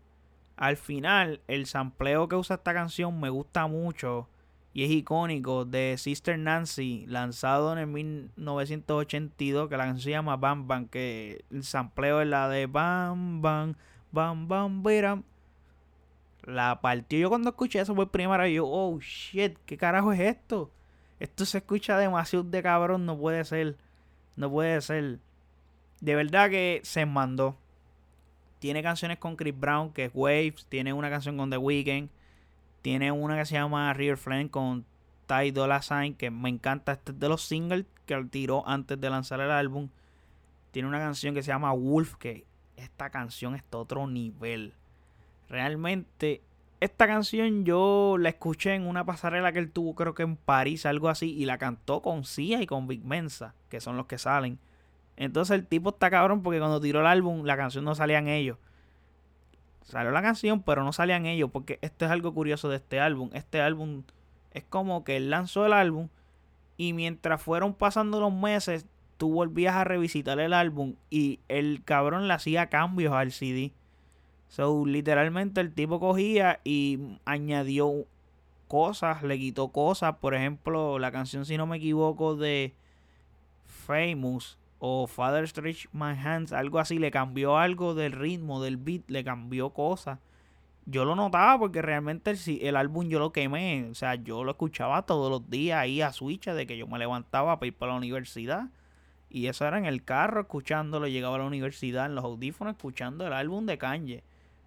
Al 0.57 0.76
final, 0.76 1.40
el 1.48 1.66
sampleo 1.66 2.28
que 2.28 2.37
usa 2.37 2.57
esta 2.57 2.72
canción 2.72 3.20
me 3.20 3.28
gusta 3.28 3.66
mucho 3.66 4.28
y 4.72 4.85
es 4.85 4.90
icónico 4.90 5.64
de 5.64 5.96
Sister 5.98 6.38
Nancy, 6.38 7.04
lanzado 7.09 7.72
en 7.72 7.78
el 7.78 7.87
1982, 7.88 9.68
que 9.68 9.76
la 9.76 9.87
canción 9.87 10.04
se 10.04 10.11
llama 10.11 10.37
Bam 10.37 10.68
Bam, 10.68 10.87
que 10.87 11.44
el 11.50 11.64
sampleo 11.64 12.20
es 12.20 12.28
la 12.28 12.48
de 12.48 12.66
Bam 12.66 13.42
Bam, 13.42 13.74
Bam 14.12 14.49
Bam, 14.49 14.83
Biram. 14.83 15.23
La 16.44 16.81
partió 16.81 17.18
yo 17.18 17.29
cuando 17.29 17.51
escuché 17.51 17.81
eso 17.81 17.94
por 17.94 18.11
primera 18.11 18.44
vez, 18.44 18.55
yo, 18.55 18.66
oh 18.66 18.99
shit, 19.01 19.59
¿qué 19.66 19.77
carajo 19.77 20.12
es 20.12 20.21
esto? 20.21 20.71
Esto 21.21 21.44
se 21.44 21.59
escucha 21.59 21.99
demasiado 21.99 22.44
de 22.44 22.62
cabrón, 22.62 23.05
no 23.05 23.18
puede 23.18 23.44
ser, 23.44 23.77
no 24.37 24.51
puede 24.51 24.81
ser. 24.81 25.18
De 26.01 26.14
verdad 26.14 26.49
que 26.49 26.81
se 26.85 27.05
mandó. 27.07 27.57
Tiene 28.61 28.83
canciones 28.83 29.18
con 29.18 29.37
Chris 29.37 29.59
Brown, 29.59 29.92
que 29.92 30.07
es 30.07 30.11
Waves. 30.14 30.66
Tiene 30.68 30.92
una 30.92 31.11
canción 31.11 31.37
con 31.37 31.51
The 31.51 31.59
Weeknd. 31.59 32.09
Tiene 32.83 33.12
una 33.12 33.37
que 33.37 33.47
se 33.47 33.55
llama 33.55 33.92
Real 33.92 34.16
Flame 34.16 34.51
con 34.51 34.85
Ty 35.27 35.51
Dolla 35.51 35.83
Sign, 35.83 36.14
que 36.14 36.31
me 36.31 36.49
encanta. 36.49 36.92
Este 36.92 37.12
es 37.12 37.21
de 37.21 37.29
los 37.29 37.42
singles 37.42 37.85
que 38.07 38.16
tiró 38.31 38.66
antes 38.66 39.01
de 39.01 39.11
lanzar 39.11 39.40
el 39.40 39.51
álbum. 39.51 39.88
Tiene 40.71 40.88
una 40.88 40.99
canción 40.99 41.35
que 41.35 41.42
se 41.42 41.49
llama 41.49 41.73
Wolf, 41.73 42.14
que 42.16 42.47
esta 42.78 43.10
canción 43.10 43.54
está 43.54 43.78
otro 43.78 44.06
nivel. 44.06 44.74
Realmente, 45.48 46.42
esta 46.80 47.06
canción 47.06 47.64
yo 47.64 48.16
la 48.18 48.28
escuché 48.28 48.74
en 48.74 48.86
una 48.86 49.04
pasarela 49.04 49.52
que 49.52 49.58
él 49.58 49.70
tuvo, 49.70 49.94
creo 49.94 50.14
que 50.14 50.22
en 50.22 50.36
París, 50.36 50.86
algo 50.86 51.08
así, 51.08 51.34
y 51.34 51.44
la 51.44 51.58
cantó 51.58 52.02
con 52.02 52.24
Sia 52.24 52.62
y 52.62 52.66
con 52.66 52.86
Big 52.86 53.04
Mensa, 53.04 53.54
que 53.68 53.80
son 53.80 53.96
los 53.96 54.06
que 54.06 54.18
salen. 54.18 54.58
Entonces 55.16 55.58
el 55.58 55.66
tipo 55.66 55.90
está 55.90 56.10
cabrón 56.10 56.42
porque 56.42 56.60
cuando 56.60 56.80
tiró 56.80 57.00
el 57.00 57.06
álbum, 57.06 57.44
la 57.44 57.56
canción 57.56 57.84
no 57.84 57.94
salían 57.94 58.28
ellos. 58.28 58.56
Salió 59.82 60.12
la 60.12 60.22
canción, 60.22 60.62
pero 60.62 60.84
no 60.84 60.92
salían 60.92 61.26
ellos. 61.26 61.50
Porque 61.50 61.78
esto 61.82 62.04
es 62.04 62.10
algo 62.10 62.34
curioso 62.34 62.68
de 62.68 62.76
este 62.76 63.00
álbum. 63.00 63.30
Este 63.32 63.60
álbum 63.60 64.04
es 64.52 64.62
como 64.64 65.02
que 65.02 65.16
él 65.16 65.30
lanzó 65.30 65.66
el 65.66 65.72
álbum. 65.72 66.08
Y 66.76 66.92
mientras 66.92 67.42
fueron 67.42 67.74
pasando 67.74 68.20
los 68.20 68.32
meses, 68.32 68.86
tú 69.18 69.33
volvías 69.33 69.74
a 69.74 69.85
revisitar 69.85 70.40
el 70.40 70.54
álbum. 70.54 70.94
Y 71.11 71.40
el 71.48 71.83
cabrón 71.85 72.28
le 72.28 72.35
hacía 72.35 72.68
cambios 72.68 73.12
al 73.12 73.33
CD. 73.33 73.72
So, 74.48 74.87
literalmente 74.87 75.61
el 75.61 75.74
tipo 75.74 76.00
cogía 76.00 76.61
y 76.64 77.18
añadió 77.26 78.07
cosas, 78.68 79.22
le 79.22 79.38
quitó 79.38 79.68
cosas. 79.68 80.16
Por 80.16 80.35
ejemplo, 80.35 80.98
la 80.98 81.12
canción, 81.12 81.44
si 81.44 81.59
no 81.59 81.66
me 81.66 81.76
equivoco, 81.76 82.37
de 82.37 82.74
Famous 83.66 84.59
o 84.78 85.07
Father 85.07 85.46
Stretch 85.46 85.88
My 85.92 86.12
Hands, 86.12 86.52
algo 86.52 86.78
así, 86.78 86.98
le 86.98 87.11
cambió 87.11 87.59
algo 87.59 87.94
del 87.94 88.12
ritmo, 88.12 88.62
del 88.62 88.76
beat, 88.76 89.02
le 89.09 89.24
cambió 89.24 89.70
cosas. 89.70 90.18
Yo 90.87 91.04
lo 91.04 91.14
notaba 91.14 91.59
porque 91.59 91.83
realmente 91.83 92.31
el, 92.31 92.38
el 92.62 92.76
álbum 92.76 93.09
yo 93.09 93.18
lo 93.18 93.33
quemé, 93.33 93.88
o 93.90 93.94
sea, 93.94 94.14
yo 94.14 94.44
lo 94.44 94.52
escuchaba 94.52 95.02
todos 95.02 95.31
los 95.31 95.50
días 95.50 95.78
ahí 95.81 96.00
a 96.00 96.12
Switch 96.12 96.46
de 96.46 96.66
que 96.66 96.78
yo 96.78 96.87
me 96.87 96.98
levantaba 96.98 97.59
para 97.59 97.66
ir 97.66 97.74
para 97.74 97.92
la 97.92 97.98
universidad. 97.98 98.70
Y 99.30 99.46
eso 99.46 99.66
era 99.66 99.78
en 99.78 99.84
el 99.84 100.04
carro 100.04 100.42
escuchándolo, 100.42 101.06
llegaba 101.06 101.36
a 101.36 101.38
la 101.38 101.44
universidad 101.44 102.06
en 102.06 102.14
los 102.14 102.24
audífonos 102.24 102.74
escuchando 102.74 103.26
el 103.26 103.32
álbum 103.32 103.66
de 103.66 103.78
Kanye. 103.78 104.22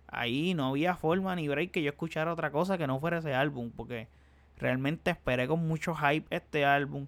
Ahí 0.07 0.53
no 0.53 0.67
había 0.67 0.95
forma 0.95 1.35
ni 1.35 1.47
break 1.47 1.71
que 1.71 1.83
yo 1.83 1.89
escuchara 1.89 2.33
otra 2.33 2.51
cosa 2.51 2.77
que 2.77 2.87
no 2.87 2.99
fuera 2.99 3.19
ese 3.19 3.33
álbum, 3.33 3.71
porque 3.75 4.07
realmente 4.57 5.11
esperé 5.11 5.47
con 5.47 5.67
mucho 5.67 5.95
hype 5.95 6.27
este 6.29 6.65
álbum 6.65 7.07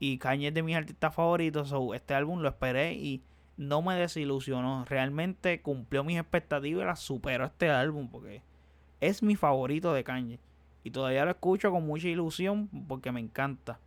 y 0.00 0.16
Kanye 0.16 0.48
es 0.48 0.54
de 0.54 0.62
mis 0.62 0.74
artistas 0.74 1.14
favoritos. 1.14 1.72
este 1.94 2.14
álbum 2.14 2.40
lo 2.40 2.48
esperé 2.48 2.94
y 2.94 3.22
no 3.58 3.82
me 3.82 3.94
desilusionó. 3.94 4.86
Realmente 4.86 5.60
cumplió 5.60 6.02
mis 6.02 6.18
expectativas 6.18 6.82
y 6.82 6.86
las 6.86 7.00
superó 7.00 7.44
este 7.44 7.68
álbum 7.68 8.08
porque 8.08 8.42
es 9.00 9.22
mi 9.22 9.36
favorito 9.36 9.92
de 9.92 10.02
Kanye. 10.02 10.40
Y 10.82 10.90
todavía 10.90 11.26
lo 11.26 11.32
escucho 11.32 11.70
con 11.70 11.86
mucha 11.86 12.08
ilusión 12.08 12.68
porque 12.88 13.12
me 13.12 13.20
encanta. 13.20 13.78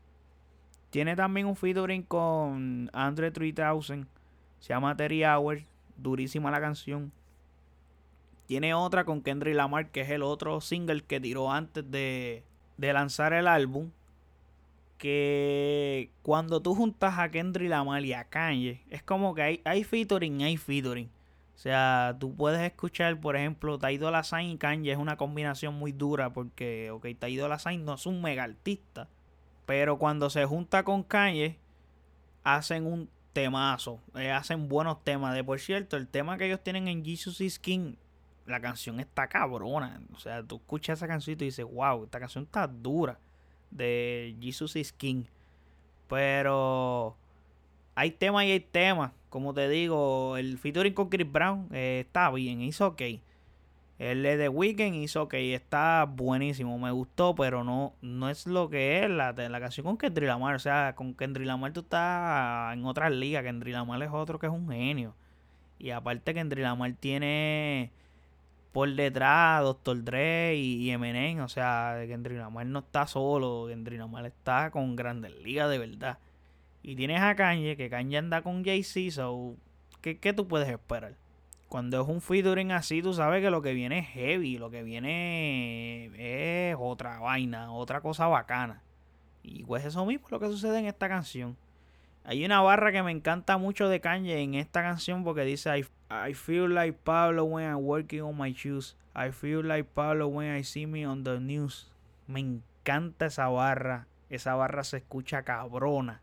Tiene 0.93 1.15
también 1.15 1.47
un 1.47 1.55
featuring 1.55 2.03
con 2.03 2.91
Andre 2.93 3.31
3000. 3.31 4.05
Se 4.59 4.73
llama 4.73 4.95
Terry 4.95 5.25
Hours. 5.25 5.63
Durísima 5.97 6.51
la 6.51 6.61
canción. 6.61 7.11
Tiene 8.45 8.75
otra 8.75 9.03
con 9.03 9.23
Kendrick 9.23 9.55
Lamar, 9.55 9.89
que 9.89 10.01
es 10.01 10.11
el 10.11 10.21
otro 10.21 10.61
single 10.61 11.01
que 11.01 11.19
tiró 11.19 11.51
antes 11.51 11.89
de, 11.89 12.43
lanzar 12.77 13.33
el 13.33 13.47
álbum 13.47 13.89
que 14.99 16.11
cuando 16.21 16.61
tú 16.61 16.75
juntas 16.75 17.17
a 17.17 17.31
Kendrick 17.31 17.71
Lamar 17.71 18.05
y 18.05 18.13
a 18.13 18.25
Kanye, 18.25 18.83
es 18.91 19.01
como 19.01 19.33
que 19.33 19.41
hay, 19.41 19.61
hay 19.65 19.83
featuring, 19.83 20.43
hay 20.43 20.57
featuring. 20.57 21.09
O 21.55 21.57
sea, 21.57 22.15
tú 22.19 22.35
puedes 22.35 22.61
escuchar, 22.61 23.19
por 23.19 23.35
ejemplo, 23.35 23.79
Taido 23.79 24.11
Sign 24.23 24.51
y 24.51 24.57
Kanye 24.59 24.91
es 24.91 24.99
una 24.99 25.17
combinación 25.17 25.73
muy 25.73 25.91
dura 25.91 26.31
porque, 26.31 26.91
ok, 26.91 27.07
Taido 27.17 27.57
Sign 27.57 27.83
no 27.83 27.95
es 27.95 28.05
un 28.05 28.21
mega 28.21 28.43
artista, 28.43 29.09
pero 29.65 29.97
cuando 29.97 30.29
se 30.29 30.45
junta 30.45 30.83
con 30.83 31.03
Kanye, 31.03 31.57
hacen 32.43 32.85
un 32.85 33.09
temazo, 33.33 33.99
eh, 34.15 34.31
hacen 34.31 34.69
buenos 34.69 35.03
temas. 35.03 35.33
De 35.35 35.43
por 35.43 35.59
cierto, 35.59 35.97
el 35.97 36.07
tema 36.07 36.37
que 36.37 36.45
ellos 36.45 36.61
tienen 36.63 36.87
en 36.87 37.03
Jesus 37.03 37.41
is 37.41 37.59
King, 37.59 37.95
la 38.45 38.59
canción 38.59 38.99
está 38.99 39.27
cabrona. 39.27 40.01
O 40.15 40.19
sea, 40.19 40.43
tú 40.43 40.57
escuchas 40.57 40.99
esa 40.99 41.07
canción 41.07 41.33
y 41.39 41.45
dices, 41.45 41.65
wow, 41.65 42.03
esta 42.03 42.19
canción 42.19 42.43
está 42.45 42.67
dura 42.67 43.17
de 43.71 44.35
Jesus 44.41 44.75
is 44.75 44.91
King. 44.91 45.23
Pero 46.07 47.15
hay 47.95 48.11
temas 48.11 48.45
y 48.45 48.51
hay 48.51 48.59
temas. 48.59 49.11
Como 49.29 49.53
te 49.53 49.67
digo, 49.67 50.37
el 50.37 50.57
featuring 50.57 50.93
con 50.93 51.09
Chris 51.09 51.31
Brown 51.31 51.67
eh, 51.71 52.03
está 52.05 52.29
bien, 52.31 52.61
hizo 52.61 52.87
ok. 52.87 53.01
El 53.99 54.23
de 54.23 54.37
The 54.37 54.49
Weeknd 54.49 54.95
hizo 54.95 55.23
ok, 55.23 55.35
está 55.35 56.05
buenísimo, 56.05 56.77
me 56.79 56.91
gustó, 56.91 57.35
pero 57.35 57.63
no, 57.63 57.93
no 58.01 58.29
es 58.29 58.47
lo 58.47 58.69
que 58.69 59.03
es 59.03 59.09
la, 59.09 59.33
la 59.33 59.59
canción 59.59 59.85
con 59.85 59.97
Kendrick 59.97 60.27
Lamar. 60.27 60.55
O 60.55 60.59
sea, 60.59 60.93
con 60.95 61.13
Kendrick 61.13 61.47
Lamar 61.47 61.73
tú 61.73 61.81
estás 61.81 62.73
en 62.73 62.85
otras 62.85 63.11
ligas. 63.11 63.43
Kendrick 63.43 63.73
Lamar 63.73 64.01
es 64.03 64.09
otro 64.11 64.39
que 64.39 64.47
es 64.47 64.53
un 64.53 64.69
genio. 64.69 65.15
Y 65.79 65.91
aparte 65.91 66.33
Kendrick 66.33 66.63
Lamar 66.63 66.93
tiene 66.93 67.91
por 68.73 68.89
detrás 68.93 69.61
Dr. 69.61 70.03
Dre 70.03 70.55
y, 70.55 70.89
Eminem. 70.89 71.41
O 71.41 71.47
sea, 71.47 72.03
Kendrick 72.07 72.39
Lamar 72.39 72.65
no 72.65 72.79
está 72.79 73.07
solo. 73.07 73.67
Kendrick 73.69 73.99
Lamar 73.99 74.25
está 74.25 74.71
con 74.71 74.95
Grandes 74.95 75.33
Ligas 75.43 75.69
de 75.69 75.77
verdad. 75.77 76.17
Y 76.81 76.95
tienes 76.95 77.21
a 77.21 77.35
Kanye, 77.35 77.77
que 77.77 77.89
Kanye 77.89 78.17
anda 78.17 78.41
con 78.41 78.65
Jay-Z. 78.65 79.11
So, 79.11 79.55
¿qué, 80.01 80.19
¿qué, 80.19 80.33
tú 80.33 80.47
puedes 80.47 80.67
esperar? 80.67 81.15
Cuando 81.73 81.99
es 81.99 82.07
un 82.07 82.21
featuring 82.21 82.71
así, 82.71 83.01
tú 83.01 83.15
sabes 83.15 83.41
que 83.41 83.49
lo 83.49 83.63
que 83.63 83.73
viene 83.73 83.97
es 83.97 84.07
heavy. 84.09 84.59
Lo 84.59 84.69
que 84.69 84.83
viene 84.83 86.11
es 86.69 86.75
otra 86.79 87.17
vaina, 87.17 87.73
otra 87.73 87.99
cosa 87.99 88.27
bacana. 88.27 88.83
Y 89.41 89.63
pues 89.63 89.83
eso 89.83 90.05
mismo 90.05 90.27
es 90.27 90.31
lo 90.31 90.39
que 90.39 90.45
sucede 90.49 90.77
en 90.77 90.85
esta 90.85 91.09
canción. 91.09 91.57
Hay 92.25 92.45
una 92.45 92.61
barra 92.61 92.91
que 92.91 93.01
me 93.01 93.09
encanta 93.09 93.57
mucho 93.57 93.89
de 93.89 94.01
Kanye 94.01 94.43
en 94.43 94.53
esta 94.53 94.83
canción 94.83 95.23
porque 95.23 95.45
dice 95.45 95.75
I, 95.75 95.85
I 96.29 96.35
feel 96.35 96.75
like 96.75 96.99
Pablo 97.03 97.45
when 97.45 97.67
I'm 97.67 97.83
working 97.83 98.21
on 98.21 98.37
my 98.37 98.53
shoes. 98.53 98.95
I 99.15 99.31
feel 99.31 99.65
like 99.65 99.89
Pablo 99.95 100.27
when 100.27 100.55
I 100.55 100.63
see 100.63 100.85
me 100.85 101.07
on 101.07 101.23
the 101.23 101.39
news. 101.39 101.91
Me 102.27 102.39
encanta 102.39 103.25
esa 103.25 103.47
barra. 103.47 104.05
Esa 104.29 104.53
barra 104.53 104.83
se 104.83 104.97
escucha 104.97 105.41
cabrona. 105.41 106.21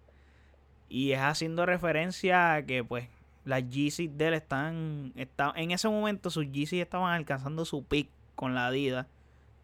Y 0.88 1.10
es 1.10 1.20
haciendo 1.20 1.66
referencia 1.66 2.54
a 2.54 2.62
que 2.62 2.84
pues 2.84 3.08
las 3.44 3.62
GC 3.62 4.10
de 4.10 4.28
él 4.28 4.34
están, 4.34 5.12
están 5.16 5.52
en 5.56 5.70
ese 5.70 5.88
momento 5.88 6.30
sus 6.30 6.46
GC 6.46 6.74
estaban 6.80 7.12
alcanzando 7.12 7.64
su 7.64 7.84
pick 7.84 8.10
con 8.34 8.54
la 8.54 8.66
Adidas. 8.66 9.06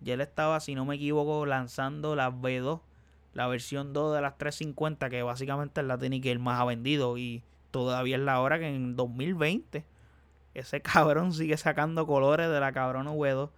Ya 0.01 0.15
él 0.15 0.21
estaba, 0.21 0.61
si 0.61 0.75
no 0.75 0.85
me 0.85 0.97
equivoco, 0.97 1.47
lanzando 1.47 2.17
las 2.17 2.33
B2 2.33 2.81
la 3.37 3.47
versión 3.49 3.93
2 3.93 4.15
de 4.15 4.23
las 4.23 4.39
350, 4.39 5.11
que 5.11 5.23
básicamente 5.23 5.83
es 5.83 5.87
la 5.87 5.99
tiene 5.99 6.23
que 6.23 6.33
el 6.33 6.39
más 6.39 6.59
ha 6.59 6.65
vendido. 6.65 7.19
Y 7.19 7.43
todavía 7.71 8.17
es 8.17 8.23
la 8.23 8.41
hora 8.41 8.59
que 8.59 8.67
en 8.67 8.97
2020 8.97 9.85
ese 10.55 10.81
cabrón 10.83 11.35
sigue 11.35 11.57
sacando 11.59 12.07
colores 12.07 12.49
de 12.49 12.59
la 12.59 12.73
cabrona 12.73 13.13
V2. 13.13 13.51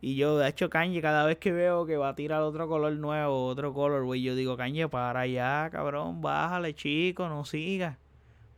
Y 0.00 0.16
yo, 0.16 0.38
de 0.38 0.48
hecho, 0.48 0.70
Kanye, 0.70 1.02
cada 1.02 1.26
vez 1.26 1.36
que 1.36 1.52
veo 1.52 1.84
que 1.84 1.98
va 1.98 2.08
a 2.08 2.14
tirar 2.14 2.40
otro 2.40 2.68
color 2.68 2.94
nuevo, 2.94 3.44
otro 3.44 3.74
color, 3.74 4.02
güey, 4.04 4.22
yo 4.22 4.34
digo, 4.34 4.56
Kanye, 4.56 4.88
para 4.88 5.20
allá, 5.20 5.68
cabrón, 5.70 6.22
bájale, 6.22 6.74
chico, 6.74 7.28
no 7.28 7.44
siga. 7.44 7.98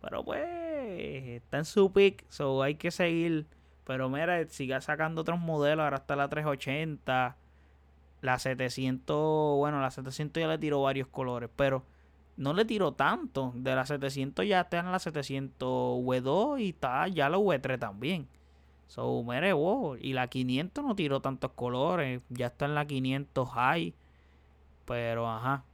Pero 0.03 0.25
pues, 0.25 0.43
está 0.43 1.59
en 1.59 1.65
su 1.65 1.93
pick, 1.93 2.27
so 2.29 2.63
hay 2.63 2.75
que 2.75 2.91
seguir. 2.91 3.47
Pero 3.85 4.09
mira, 4.09 4.47
siga 4.49 4.81
sacando 4.81 5.23
otros 5.23 5.41
modelos, 5.41 5.85
ahora 5.85 5.99
está 5.99 6.17
la 6.17 6.29
380. 6.29 7.37
La 8.21 8.39
700, 8.39 9.57
bueno, 9.57 9.81
la 9.81 9.91
700 9.91 10.41
ya 10.41 10.49
le 10.49 10.59
tiró 10.59 10.83
varios 10.83 11.09
colores, 11.09 11.51
pero 11.57 11.85
no 12.37 12.53
le 12.53 12.65
tiró 12.65 12.93
tanto. 12.93 13.53
De 13.57 13.75
la 13.75 13.87
700 13.87 14.47
ya 14.47 14.61
está 14.61 14.79
en 14.81 14.93
la 14.93 14.99
700 14.99 15.69
W2 16.05 16.61
y 16.61 16.69
está 16.71 17.09
ya 17.09 17.29
la 17.29 17.39
V3 17.39 17.79
también. 17.79 18.29
So, 18.93 19.25
mire, 19.25 19.55
wow. 19.55 19.97
Y 19.97 20.13
la 20.13 20.29
500 20.29 20.85
no 20.85 20.95
tiró 20.95 21.21
tantos 21.21 21.53
colores. 21.53 22.23
Ya 22.29 22.49
está 22.49 22.67
en 22.67 22.75
la 22.75 22.85
500 22.87 23.49
high. 23.49 23.95
Pero, 24.85 25.31
ajá. 25.31 25.65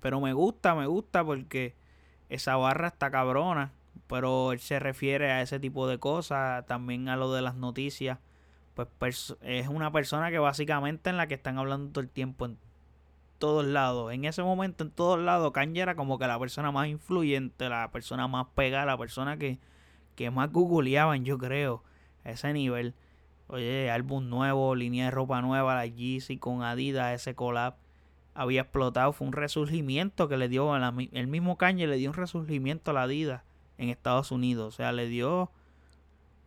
Pero 0.00 0.20
me 0.20 0.32
gusta, 0.32 0.74
me 0.74 0.86
gusta 0.86 1.24
porque 1.24 1.75
esa 2.28 2.56
barra 2.56 2.88
está 2.88 3.10
cabrona. 3.10 3.72
Pero 4.08 4.52
él 4.52 4.60
se 4.60 4.78
refiere 4.78 5.32
a 5.32 5.42
ese 5.42 5.58
tipo 5.58 5.88
de 5.88 5.98
cosas. 5.98 6.66
También 6.66 7.08
a 7.08 7.16
lo 7.16 7.32
de 7.32 7.42
las 7.42 7.56
noticias 7.56 8.18
pues 8.98 9.34
es 9.40 9.68
una 9.68 9.90
persona 9.90 10.30
que 10.30 10.38
básicamente 10.38 11.08
en 11.08 11.16
la 11.16 11.26
que 11.26 11.34
están 11.34 11.58
hablando 11.58 11.92
todo 11.92 12.02
el 12.02 12.10
tiempo 12.10 12.44
en 12.44 12.58
todos 13.38 13.64
lados. 13.64 14.12
En 14.12 14.24
ese 14.24 14.42
momento, 14.42 14.84
en 14.84 14.90
todos 14.90 15.18
lados, 15.18 15.52
Kanye 15.52 15.80
era 15.80 15.94
como 15.94 16.18
que 16.18 16.26
la 16.26 16.38
persona 16.38 16.70
más 16.70 16.88
influyente, 16.88 17.68
la 17.68 17.90
persona 17.90 18.28
más 18.28 18.46
pegada, 18.54 18.84
la 18.84 18.98
persona 18.98 19.38
que, 19.38 19.58
que 20.14 20.30
más 20.30 20.52
googleaban, 20.52 21.24
yo 21.24 21.38
creo, 21.38 21.82
a 22.24 22.30
ese 22.30 22.52
nivel. 22.52 22.94
Oye, 23.48 23.90
álbum 23.90 24.28
nuevo, 24.28 24.74
línea 24.74 25.06
de 25.06 25.10
ropa 25.10 25.40
nueva, 25.40 25.74
la 25.74 25.86
Yeezy 25.86 26.38
con 26.38 26.62
Adidas, 26.62 27.14
ese 27.14 27.34
collab 27.34 27.76
había 28.36 28.62
explotado. 28.62 29.12
Fue 29.12 29.26
un 29.26 29.32
resurgimiento 29.32 30.28
que 30.28 30.36
le 30.36 30.48
dio, 30.48 30.74
el 30.76 31.26
mismo 31.26 31.56
Kanye 31.56 31.86
le 31.86 31.96
dio 31.96 32.10
un 32.10 32.16
resurgimiento 32.16 32.90
a 32.90 32.94
la 32.94 33.02
Adidas 33.02 33.42
en 33.78 33.88
Estados 33.88 34.30
Unidos. 34.30 34.74
O 34.74 34.76
sea, 34.76 34.92
le 34.92 35.08
dio 35.08 35.50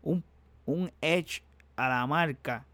un, 0.02 0.24
un 0.66 0.92
edge 1.02 1.44
a 1.76 1.90
la 1.90 2.06
marca 2.08 2.66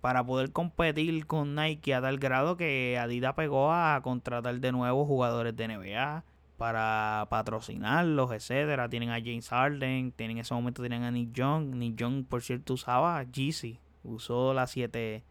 para 0.00 0.24
poder 0.24 0.50
competir 0.52 1.26
con 1.26 1.54
Nike 1.54 1.94
a 1.94 2.00
tal 2.00 2.18
grado 2.18 2.56
que 2.56 2.98
Adidas 2.98 3.34
pegó 3.34 3.72
a 3.72 4.00
contratar 4.02 4.58
de 4.58 4.72
nuevo 4.72 5.06
jugadores 5.06 5.56
de 5.56 5.68
NBA 5.68 6.24
para 6.56 7.26
patrocinarlos, 7.30 8.32
etcétera. 8.32 8.88
Tienen 8.88 9.10
a 9.10 9.20
James 9.20 9.48
Harden, 9.48 10.12
tienen 10.12 10.38
en 10.38 10.40
ese 10.42 10.54
momento 10.54 10.82
tienen 10.82 11.02
a 11.02 11.10
Nick 11.10 11.32
Young. 11.32 11.74
Nick 11.74 11.96
Young, 11.96 12.24
por 12.24 12.42
cierto, 12.42 12.74
usaba 12.74 13.22
Yeezy, 13.24 13.78
usó 14.04 14.54
la 14.54 14.66
7 14.66 15.24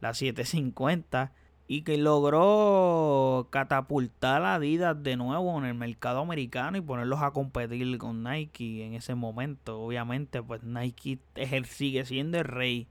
la 0.00 0.14
750 0.14 1.32
y 1.68 1.82
que 1.82 1.96
logró 1.96 3.48
catapultar 3.50 4.42
a 4.42 4.54
Adidas 4.54 5.02
de 5.02 5.16
nuevo 5.16 5.58
en 5.58 5.64
el 5.64 5.74
mercado 5.74 6.20
americano 6.20 6.78
y 6.78 6.80
ponerlos 6.80 7.22
a 7.22 7.32
competir 7.32 7.98
con 7.98 8.22
Nike 8.22 8.84
en 8.84 8.94
ese 8.94 9.16
momento. 9.16 9.80
Obviamente, 9.80 10.42
pues 10.42 10.62
Nike 10.62 11.18
sigue 11.64 12.04
siendo 12.04 12.38
el 12.38 12.44
rey. 12.44 12.86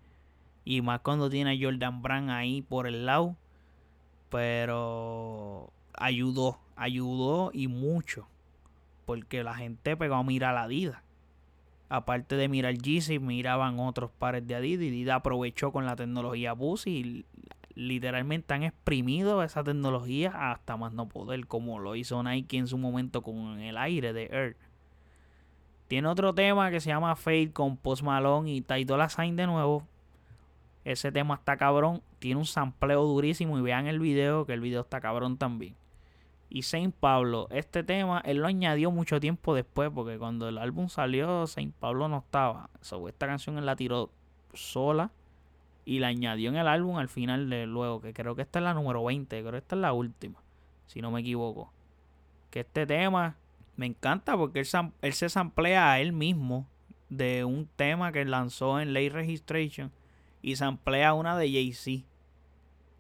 Y 0.66 0.82
más 0.82 1.00
cuando 1.02 1.30
tiene 1.30 1.54
a 1.54 1.58
Jordan 1.60 2.02
Brand 2.02 2.30
ahí 2.32 2.62
por 2.64 2.88
el 2.88 3.06
lado. 3.06 3.38
Pero 4.30 5.72
ayudó, 5.94 6.60
ayudó 6.76 7.52
y 7.54 7.68
mucho. 7.68 8.28
Porque 9.06 9.44
la 9.44 9.54
gente 9.54 9.96
pegó 9.96 10.16
a 10.16 10.24
mirar 10.24 10.58
a 10.58 10.64
Adidas. 10.64 11.02
Aparte 11.88 12.36
de 12.36 12.50
mirar 12.50 12.74
Yeezy, 12.74 13.20
miraban 13.20 13.80
otros 13.80 14.12
pares 14.12 14.46
de 14.46 14.56
Adidas. 14.56 14.84
Y 14.84 14.90
Adidas 14.90 15.18
aprovechó 15.18 15.72
con 15.72 15.86
la 15.86 15.96
tecnología 15.96 16.52
Boost 16.52 16.88
y 16.88 17.26
literalmente 17.76 18.54
han 18.54 18.64
exprimido 18.64 19.44
esa 19.44 19.64
tecnología 19.64 20.52
hasta 20.52 20.78
más 20.78 20.94
no 20.94 21.08
poder, 21.08 21.46
como 21.46 21.80
lo 21.80 21.96
hizo 21.96 22.24
Nike 22.24 22.58
en 22.58 22.68
su 22.68 22.78
momento 22.78 23.22
con 23.22 23.60
el 23.60 23.78
aire 23.78 24.14
de 24.14 24.26
Air. 24.32 24.58
Tiene 25.88 26.08
otro 26.08 26.34
tema 26.34 26.72
que 26.72 26.80
se 26.80 26.90
llama 26.90 27.16
Fade 27.16 27.52
con 27.52 27.78
Post 27.78 28.02
Malone 28.02 28.52
y 28.52 28.62
Ty 28.62 28.86
Dolla 28.86 29.10
Sign 29.10 29.36
de 29.36 29.46
nuevo. 29.46 29.84
Ese 30.84 31.12
tema 31.12 31.36
está 31.36 31.58
cabrón, 31.58 32.02
tiene 32.20 32.40
un 32.40 32.46
sampleo 32.46 33.04
durísimo 33.04 33.60
y 33.60 33.62
vean 33.62 33.88
el 33.88 34.00
video, 34.00 34.46
que 34.46 34.54
el 34.54 34.62
video 34.62 34.82
está 34.82 35.02
cabrón 35.02 35.38
también. 35.38 35.76
Y 36.50 36.62
Saint 36.62 36.96
Pablo, 36.96 37.48
este 37.52 37.84
tema 37.84 38.22
él 38.24 38.38
lo 38.38 38.48
añadió 38.48 38.90
mucho 38.92 39.20
tiempo 39.20 39.54
después, 39.54 39.92
porque 39.94 40.18
cuando 40.18 40.48
el 40.48 40.58
álbum 40.58 40.88
salió, 40.90 41.48
Saint 41.48 41.76
Pablo 41.76 42.08
no 42.08 42.20
estaba. 42.20 42.70
So, 42.82 43.10
esta 43.10 43.28
canción 43.28 43.58
él 43.58 43.66
la 43.66 43.76
tiró 43.76 44.12
sola 44.54 45.12
y 45.86 46.00
la 46.00 46.08
añadió 46.08 46.50
en 46.50 46.58
el 46.58 46.68
álbum 46.68 46.98
al 46.98 47.08
final 47.08 47.50
de 47.50 47.68
luego, 47.68 48.02
que 48.02 48.14
creo 48.14 48.36
que 48.36 48.42
esta 48.42 48.60
es 48.60 48.64
la 48.64 48.74
número 48.74 49.04
20, 49.04 49.40
creo 49.40 49.52
que 49.52 49.58
esta 49.60 49.76
es 49.76 49.82
la 49.82 49.94
última, 49.94 50.42
si 50.88 51.02
no 51.02 51.12
me 51.12 51.22
equivoco. 51.22 51.72
Que 52.50 52.62
este 52.62 52.88
tema 52.88 53.38
me 53.76 53.86
encanta 53.86 54.36
porque 54.36 54.60
él, 55.02 55.14
se 55.14 55.30
samplea 55.30 55.92
a 55.92 56.00
él 56.00 56.12
mismo 56.12 56.68
de 57.10 57.46
un 57.46 57.68
tema 57.76 58.12
que 58.12 58.26
lanzó 58.26 58.80
en 58.80 58.94
Late 58.94 59.10
Registration 59.10 59.92
y 60.42 60.56
samplea 60.56 61.14
una 61.14 61.38
de 61.38 61.52
Jay-Z. 61.52 62.06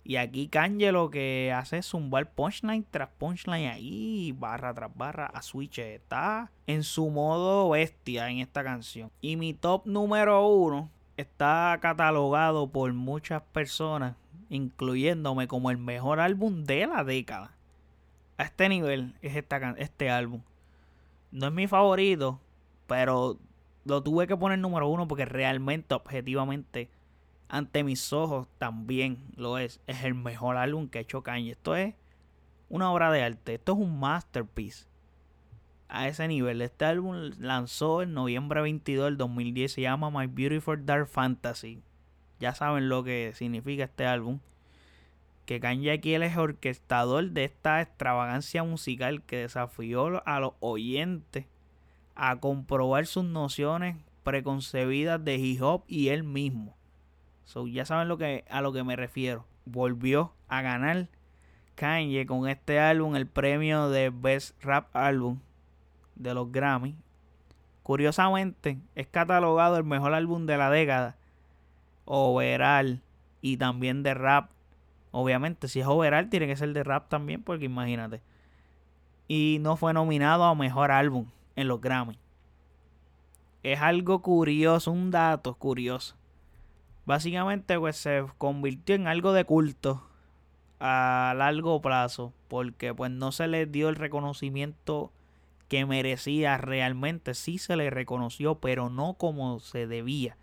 Y 0.04 0.18
aquí 0.18 0.48
Kanye 0.50 0.92
lo 0.92 1.10
que 1.10 1.52
hace 1.56 1.80
es 1.80 1.88
zumbar 1.88 2.32
punchline 2.32 2.86
tras 2.92 3.10
punchline 3.18 3.72
ahí, 3.72 4.36
barra 4.38 4.72
tras 4.72 4.96
barra, 4.96 5.26
a 5.26 5.42
switch. 5.42 5.80
Está 5.80 6.52
en 6.68 6.84
su 6.84 7.10
modo 7.10 7.72
bestia 7.72 8.30
en 8.30 8.38
esta 8.38 8.64
canción. 8.64 9.10
Y 9.20 9.36
mi 9.36 9.56
top 9.56 9.88
número 9.88 10.48
uno 10.48 10.92
está 11.18 11.78
catalogado 11.82 12.68
por 12.68 12.92
muchas 12.94 13.42
personas, 13.42 14.16
incluyéndome 14.50 15.48
como 15.48 15.72
el 15.72 15.78
mejor 15.78 16.20
álbum 16.20 16.64
de 16.64 16.88
la 16.88 17.04
década. 17.04 17.52
A 18.38 18.44
este 18.44 18.68
nivel 18.70 19.16
es 19.22 19.36
esta, 19.36 19.76
este 19.78 20.10
álbum. 20.10 20.42
No 21.32 21.48
es 21.48 21.54
mi 21.54 21.68
favorito, 21.68 22.40
pero 22.88 23.38
lo 23.86 24.04
tuve 24.04 24.28
que 24.28 24.36
poner 24.38 24.60
número 24.60 24.88
uno 24.88 25.08
porque 25.08 25.26
realmente, 25.26 25.96
objetivamente, 25.96 26.90
ante 27.48 27.84
mis 27.84 28.12
ojos 28.12 28.48
también 28.58 29.20
lo 29.36 29.58
es. 29.58 29.80
Es 29.88 30.04
el 30.04 30.16
mejor 30.16 30.58
álbum 30.58 30.90
que 30.90 30.98
ha 30.98 31.02
hecho 31.02 31.24
Kanye. 31.24 31.52
Esto 31.52 31.76
es 31.76 31.94
una 32.70 32.92
obra 32.92 33.12
de 33.12 33.24
arte. 33.24 33.56
Esto 33.56 33.74
es 33.74 33.78
un 33.78 34.00
masterpiece. 34.00 34.86
A 35.96 36.10
ese 36.10 36.28
nivel. 36.28 36.62
Este 36.62 36.84
álbum 36.84 37.32
lanzó 37.40 38.02
en 38.02 38.14
noviembre 38.14 38.62
22 38.62 39.06
del 39.06 39.18
2010. 39.18 39.72
Se 39.72 39.82
llama 39.82 40.12
My 40.12 40.28
Beautiful 40.28 40.86
Dark 40.86 41.08
Fantasy. 41.08 41.82
Ya 42.38 42.54
saben 42.54 42.90
lo 42.90 43.06
que 43.06 43.32
significa 43.34 43.86
este 43.86 44.06
álbum. 44.06 44.42
Que 45.46 45.62
Kanye 45.62 45.94
aquí 45.94 46.14
es 46.14 46.36
orquestador 46.36 47.32
de 47.32 47.46
esta 47.46 47.82
extravagancia 47.82 48.66
musical 48.66 49.24
que 49.24 49.38
desafió 49.38 50.22
a 50.28 50.42
los 50.42 50.56
oyentes 50.60 51.46
a 52.14 52.42
comprobar 52.42 53.06
sus 53.06 53.24
nociones 53.24 53.96
preconcebidas 54.24 55.24
de 55.24 55.38
hip 55.38 55.62
hop 55.62 55.86
y 55.88 56.10
él 56.10 56.26
mismo. 56.26 56.76
So, 57.46 57.68
ya 57.68 57.86
saben 57.86 58.10
lo 58.10 58.18
que, 58.18 58.44
a 58.50 58.60
lo 58.60 58.74
que 58.74 58.84
me 58.84 58.98
refiero. 58.98 59.46
Volvió 59.64 60.34
a 60.50 60.62
ganar 60.62 61.08
Kanye 61.76 62.26
con 62.26 62.50
este 62.50 62.82
álbum 62.82 63.16
el 63.16 63.28
premio 63.28 63.88
de 63.88 64.10
Best 64.10 64.62
Rap 64.62 64.94
Album 64.94 65.40
de 66.16 66.34
los 66.34 66.52
Grammy. 66.52 66.96
Curiosamente, 67.84 68.80
es 68.96 69.08
catalogado 69.08 69.78
el 69.78 69.84
mejor 69.84 70.14
álbum 70.14 70.46
de 70.46 70.58
la 70.58 70.70
década. 70.70 71.16
Overall 72.06 73.02
y 73.42 73.58
también 73.58 74.04
de 74.04 74.14
rap. 74.14 74.50
Obviamente, 75.12 75.68
si 75.68 75.80
es 75.80 75.88
overall, 75.88 76.30
tiene 76.30 76.48
que 76.48 76.56
ser 76.56 76.74
de 76.74 76.84
rap 76.84 77.10
también, 77.10 77.44
porque 77.44 77.66
imagínate. 77.66 78.22
Y 79.28 79.60
no 79.62 79.78
fue 79.78 79.94
nominado 79.94 80.44
a 80.44 80.56
mejor 80.56 80.92
álbum 80.92 81.28
en 81.56 81.68
los 81.68 81.80
Grammy. 81.80 82.18
Es 83.64 83.82
algo 83.82 84.22
curioso, 84.22 84.92
un 84.92 85.12
dato 85.12 85.56
curioso. 85.56 86.16
Básicamente, 87.06 87.80
pues 87.80 87.98
se 87.98 88.26
convirtió 88.38 88.96
en 88.96 89.08
algo 89.08 89.32
de 89.32 89.46
culto 89.46 90.08
a 90.80 91.34
largo 91.38 91.82
plazo, 91.82 92.34
porque 92.48 92.94
pues 92.94 93.12
no 93.12 93.32
se 93.32 93.48
le 93.48 93.66
dio 93.66 93.90
el 93.90 93.96
reconocimiento 93.96 95.12
que 95.68 95.86
merecía 95.86 96.58
realmente. 96.58 97.34
Sí 97.34 97.58
se 97.58 97.76
le 97.76 97.90
reconoció, 97.90 98.60
pero 98.60 98.90
no 98.90 99.16
como 99.16 99.60
se 99.60 99.88
debía. 99.88 100.38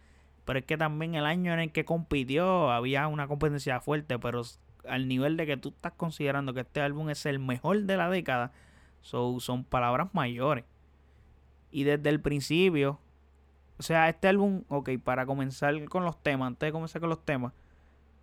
Pero 0.45 0.59
es 0.59 0.65
que 0.65 0.77
también 0.77 1.15
el 1.15 1.27
año 1.27 1.53
en 1.53 1.61
el 1.61 1.73
que 1.73 1.85
compitió 1.85 2.71
había 2.71 3.07
una 3.07 3.29
competencia 3.29 3.81
fuerte, 3.81 4.19
pero 4.19 4.43
al 4.89 5.07
nivel 5.07 5.37
de 5.37 5.47
que 5.47 5.57
tú 5.57 5.69
estás 5.71 5.93
considerando 5.93 6.55
que 6.55 6.61
este 6.61 6.81
álbum 6.81 7.11
es 7.11 7.25
el 7.27 7.39
mejor 7.39 7.83
de 7.83 7.97
la 7.97 8.11
década, 8.11 8.53
son 9.01 9.65
palabras 9.65 10.09
mayores. 10.13 10.65
Y 11.71 11.85
desde 11.85 12.11
el 12.11 12.21
principio, 12.21 12.99
o 13.79 13.83
sea, 13.83 14.09
este 14.09 14.29
álbum, 14.29 14.65
ok, 14.69 14.91
para 15.03 15.27
comenzar 15.27 15.85
con 15.87 16.05
los 16.05 16.23
temas, 16.23 16.49
antes 16.49 16.69
de 16.69 16.73
comenzar 16.73 17.01
con 17.01 17.11
los 17.11 17.25
temas, 17.25 17.53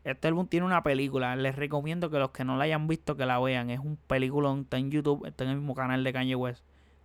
este 0.03 0.27
álbum 0.27 0.47
tiene 0.47 0.65
una 0.65 0.83
película. 0.83 1.35
Les 1.35 1.55
recomiendo 1.55 2.09
que 2.09 2.19
los 2.19 2.31
que 2.31 2.43
no 2.43 2.57
la 2.57 2.65
hayan 2.65 2.88
visto 2.88 3.15
que 3.15 3.25
la 3.25 3.39
vean. 3.39 3.69
Es 3.69 3.79
un 3.79 3.97
película, 3.97 4.53
está 4.59 4.77
en 4.77 4.91
YouTube, 4.91 5.25
está 5.25 5.43
en 5.45 5.51
el 5.51 5.57
mismo 5.57 5.75
canal 5.75 6.03
de 6.03 6.13
Kanye 6.13 6.35
West. 6.35 6.63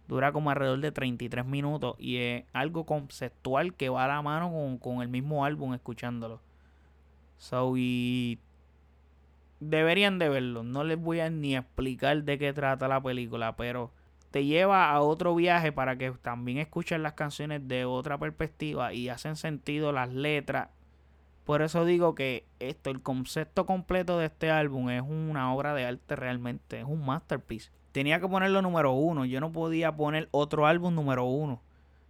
Dura 0.09 0.33
como 0.33 0.51
alrededor 0.51 0.81
de 0.81 0.93
33 0.93 1.47
minutos 1.47 1.97
y 1.99 2.19
es 2.19 2.45
algo 2.53 2.85
conceptual 2.85 3.75
que 3.75 3.89
va 3.89 4.05
a 4.05 4.09
la 4.09 4.23
mano 4.23 4.51
con, 4.51 4.79
con 4.79 5.03
el 5.03 5.09
mismo 5.09 5.45
álbum 5.45 5.75
escuchándolo. 5.75 6.41
So, 7.39 7.75
y 7.77 8.39
deberían 9.61 10.19
de 10.19 10.29
verlo. 10.29 10.63
No 10.63 10.85
les 10.85 10.99
voy 10.99 11.21
a 11.21 11.31
ni 11.31 11.57
explicar 11.57 12.23
de 12.23 12.39
qué 12.39 12.53
trata 12.53 12.89
la 12.89 13.03
película, 13.03 13.57
pero 13.57 13.91
te 14.31 14.45
lleva 14.45 14.91
a 14.91 15.01
otro 15.01 15.35
viaje 15.35 15.73
para 15.73 15.97
que 15.97 16.11
también 16.11 16.59
escuchen 16.59 17.03
las 17.03 17.15
canciones 17.15 17.67
de 17.69 17.85
otra 17.85 18.19
perspectiva 18.19 18.93
y 18.93 19.09
hacen 19.09 19.37
sentido 19.37 19.93
las 19.93 20.13
letras. 20.13 20.71
Por 21.45 21.63
eso 21.63 21.85
digo 21.85 22.15
que 22.15 22.45
esto, 22.59 22.91
el 22.91 23.03
concepto 23.03 23.67
completo 23.67 24.19
de 24.19 24.27
este 24.27 24.51
álbum 24.51 24.91
es 24.91 25.03
una 25.03 25.55
obra 25.55 25.75
de 25.75 25.85
arte 25.85 26.17
realmente, 26.17 26.81
es 26.81 26.87
un 26.87 27.05
masterpiece. 27.05 27.71
Tenía 27.95 28.19
que 28.19 28.27
ponerlo 28.27 28.61
número 28.61 28.91
uno, 28.91 29.25
yo 29.25 29.39
no 29.39 29.53
podía 29.53 29.95
poner 29.95 30.29
otro 30.33 30.67
álbum 30.67 30.97
número 30.97 31.27
uno 31.27 31.63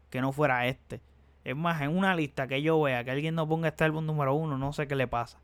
que 0.09 0.23
no 0.23 0.33
fuera 0.33 0.67
este. 0.67 1.03
Es 1.45 1.55
más, 1.55 1.83
en 1.83 1.95
una 1.95 2.17
lista 2.17 2.49
que 2.49 2.63
yo 2.63 2.81
vea 2.81 3.05
que 3.05 3.11
alguien 3.11 3.35
no 3.35 3.47
ponga 3.47 3.69
este 3.69 3.85
álbum 3.85 4.07
número 4.07 4.35
uno, 4.35 4.57
no 4.57 4.73
sé 4.73 4.89
qué 4.89 4.97
le 4.97 5.07
pasa. 5.07 5.39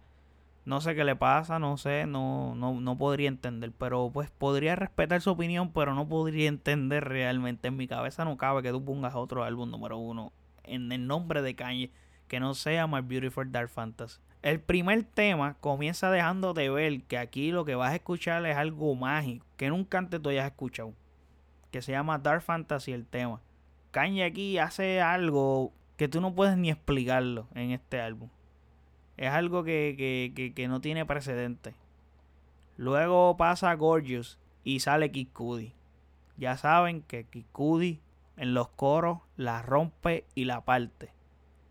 No 0.64 0.80
sé 0.80 0.94
qué 0.94 1.04
le 1.04 1.14
pasa, 1.14 1.58
no 1.58 1.76
sé, 1.76 2.06
no, 2.06 2.54
no, 2.54 2.80
no 2.80 2.96
podría 2.96 3.28
entender. 3.28 3.70
Pero 3.76 4.08
pues 4.14 4.30
podría 4.30 4.76
respetar 4.76 5.20
su 5.20 5.30
opinión, 5.30 5.72
pero 5.74 5.94
no 5.94 6.08
podría 6.08 6.48
entender 6.48 7.06
realmente. 7.06 7.68
En 7.68 7.76
mi 7.76 7.86
cabeza 7.86 8.24
no 8.24 8.38
cabe 8.38 8.62
que 8.62 8.70
tú 8.70 8.82
pongas 8.82 9.14
otro 9.14 9.44
álbum 9.44 9.70
número 9.70 9.98
uno 9.98 10.32
en 10.64 10.90
el 10.90 11.06
nombre 11.06 11.42
de 11.42 11.54
Kanye 11.54 11.90
que 12.28 12.40
no 12.40 12.54
sea 12.54 12.86
My 12.86 13.02
Beautiful 13.02 13.52
Dark 13.52 13.68
Fantasy. 13.68 14.18
El 14.42 14.58
primer 14.60 15.02
tema 15.04 15.54
comienza 15.60 16.10
dejando 16.10 16.54
de 16.54 16.70
ver 16.70 17.02
que 17.02 17.18
aquí 17.18 17.50
lo 17.50 17.66
que 17.66 17.74
vas 17.74 17.92
a 17.92 17.96
escuchar 17.96 18.46
es 18.46 18.56
algo 18.56 18.94
mágico 18.94 19.44
que 19.58 19.68
nunca 19.68 19.98
antes 19.98 20.22
tú 20.22 20.30
hayas 20.30 20.46
escuchado. 20.46 20.94
Que 21.70 21.82
se 21.82 21.92
llama 21.92 22.18
Dark 22.18 22.40
Fantasy 22.40 22.92
el 22.92 23.06
tema. 23.06 23.42
Kanye 23.90 24.24
aquí 24.24 24.56
hace 24.56 25.02
algo 25.02 25.72
que 25.98 26.08
tú 26.08 26.22
no 26.22 26.34
puedes 26.34 26.56
ni 26.56 26.70
explicarlo 26.70 27.48
en 27.54 27.72
este 27.72 28.00
álbum. 28.00 28.30
Es 29.18 29.30
algo 29.30 29.62
que, 29.64 30.64
no 30.66 30.80
tiene 30.80 31.04
precedente. 31.04 31.74
Luego 32.78 33.36
pasa 33.36 33.74
Gorgeous 33.74 34.38
y 34.64 34.80
sale 34.80 35.10
Kid 35.12 35.28
Cudi. 35.34 35.74
Ya 36.38 36.56
saben 36.56 37.02
que 37.02 37.24
Kid 37.24 37.44
Cudi 37.52 38.00
en 38.38 38.54
los 38.54 38.68
coros 38.68 39.18
la 39.36 39.60
rompe 39.60 40.24
y 40.34 40.46
la 40.46 40.64
parte. 40.64 41.12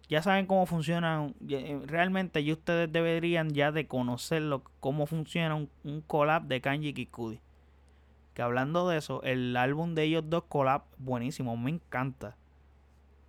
Ya 0.10 0.22
saben 0.22 0.48
cómo 0.48 0.66
funciona. 0.66 1.32
Eh, 1.48 1.80
realmente 1.86 2.42
y 2.42 2.52
ustedes 2.52 2.92
deberían 2.92 3.52
ya 3.52 3.72
de 3.72 3.88
conocerlo, 3.88 4.64
cómo 4.80 5.06
funciona 5.06 5.56
un, 5.56 6.02
collab 6.08 6.44
de 6.44 6.62
Kid 6.62 7.10
Cudi. 7.10 7.40
Que 8.34 8.42
hablando 8.42 8.90
de 8.90 8.98
eso, 8.98 9.22
el 9.24 9.56
álbum 9.56 9.96
de 9.96 10.04
ellos 10.04 10.24
dos 10.28 10.44
collab, 10.50 10.84
buenísimo, 10.98 11.56
me 11.56 11.72
encanta. 11.72 12.36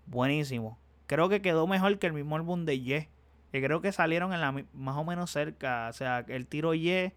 Buenísimo. 0.07 0.79
Creo 1.07 1.29
que 1.29 1.43
quedó 1.43 1.66
mejor 1.66 1.99
que 1.99 2.07
el 2.07 2.12
mismo 2.12 2.37
álbum 2.37 2.64
de 2.64 2.81
Ye 2.81 3.09
que 3.53 3.62
creo 3.62 3.81
que 3.81 3.93
salieron 3.93 4.33
en 4.33 4.40
la 4.40 4.53
más 4.73 4.97
o 4.97 5.05
menos 5.05 5.31
cerca. 5.31 5.88
O 5.88 5.93
sea, 5.93 6.25
el 6.29 6.47
tiro 6.47 6.75
Ye. 6.75 7.14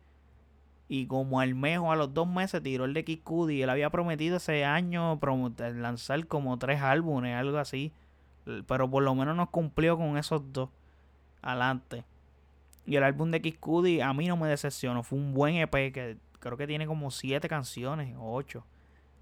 Y 0.89 1.07
como 1.07 1.39
al 1.39 1.55
mes 1.55 1.79
o 1.79 1.91
a 1.91 1.95
los 1.95 2.13
dos 2.13 2.27
meses 2.27 2.61
tiró 2.61 2.85
el 2.85 2.93
de 2.93 3.03
Kikudi. 3.03 3.61
Él 3.61 3.69
había 3.69 3.89
prometido 3.89 4.37
ese 4.37 4.65
año 4.65 5.19
lanzar 5.57 6.27
como 6.27 6.57
tres 6.59 6.81
álbumes, 6.81 7.35
algo 7.35 7.57
así. 7.57 7.93
Pero 8.67 8.89
por 8.89 9.03
lo 9.03 9.15
menos 9.15 9.35
nos 9.35 9.49
cumplió 9.49 9.97
con 9.97 10.17
esos 10.17 10.41
dos. 10.51 10.69
Adelante. 11.41 12.03
Y 12.85 12.95
el 12.95 13.03
álbum 13.03 13.31
de 13.31 13.41
Kikudi 13.41 14.01
a 14.01 14.13
mí 14.13 14.27
no 14.27 14.37
me 14.37 14.47
decepcionó. 14.47 15.03
Fue 15.03 15.17
un 15.17 15.33
buen 15.33 15.55
EP 15.55 15.71
que 15.71 16.17
creo 16.39 16.57
que 16.57 16.67
tiene 16.67 16.85
como 16.85 17.11
siete 17.11 17.47
canciones 17.47 18.15
o 18.17 18.33
ocho. 18.33 18.65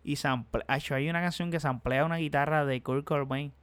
Y 0.04 0.16
sample, 0.16 0.64
hay 0.68 1.10
una 1.10 1.22
canción 1.22 1.52
que 1.52 1.60
samplea 1.60 2.06
una 2.06 2.18
guitarra 2.18 2.66
de 2.66 2.82
Kurt 2.82 3.06
Cobain 3.06 3.54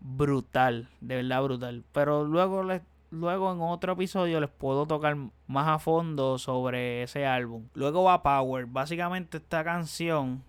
brutal, 0.00 0.88
de 1.00 1.16
verdad 1.16 1.42
brutal. 1.42 1.84
Pero 1.92 2.24
luego, 2.24 2.62
luego 3.10 3.52
en 3.52 3.60
otro 3.60 3.94
episodio 3.94 4.40
les 4.40 4.50
puedo 4.50 4.86
tocar 4.86 5.16
más 5.48 5.68
a 5.68 5.78
fondo 5.80 6.38
sobre 6.38 7.02
ese 7.02 7.26
álbum. 7.26 7.64
Luego 7.74 8.04
va 8.04 8.22
Power. 8.22 8.66
Básicamente 8.66 9.38
esta 9.38 9.64
canción 9.64 10.44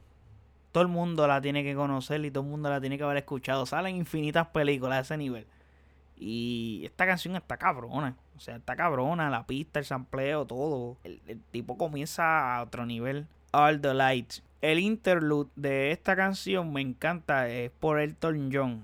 todo 0.72 0.84
el 0.84 0.90
mundo 0.90 1.28
la 1.28 1.42
tiene 1.42 1.64
que 1.64 1.76
conocer 1.76 2.24
y 2.24 2.32
todo 2.32 2.44
el 2.44 2.50
mundo 2.50 2.70
la 2.70 2.80
tiene 2.80 2.98
que 2.98 3.04
haber 3.04 3.18
escuchado. 3.18 3.66
Salen 3.66 3.96
infinitas 3.96 4.48
películas 4.48 4.98
a 4.98 5.02
ese 5.02 5.18
nivel. 5.18 5.48
Y 6.20 6.82
esta 6.86 7.06
canción 7.06 7.36
está 7.36 7.58
cabrona. 7.58 8.16
O 8.36 8.40
sea, 8.40 8.56
está 8.58 8.76
cabrona. 8.76 9.30
La 9.30 9.46
pista, 9.46 9.80
el 9.80 9.86
sampleo, 9.86 10.46
todo. 10.46 10.98
El, 11.04 11.42
tipo 11.52 11.78
comienza 11.78 12.58
a 12.58 12.64
otro 12.64 12.86
nivel. 12.86 13.28
All 13.52 13.82
the 13.82 13.94
Lights. 13.94 14.44
El 14.62 14.80
interlude 14.80 15.50
de 15.56 15.92
esta 15.92 16.16
canción 16.16 16.74
me 16.74 16.82
encanta. 16.82 17.48
Es 17.48 17.72
por 17.72 18.00
Elton 18.00 18.50
John 18.52 18.82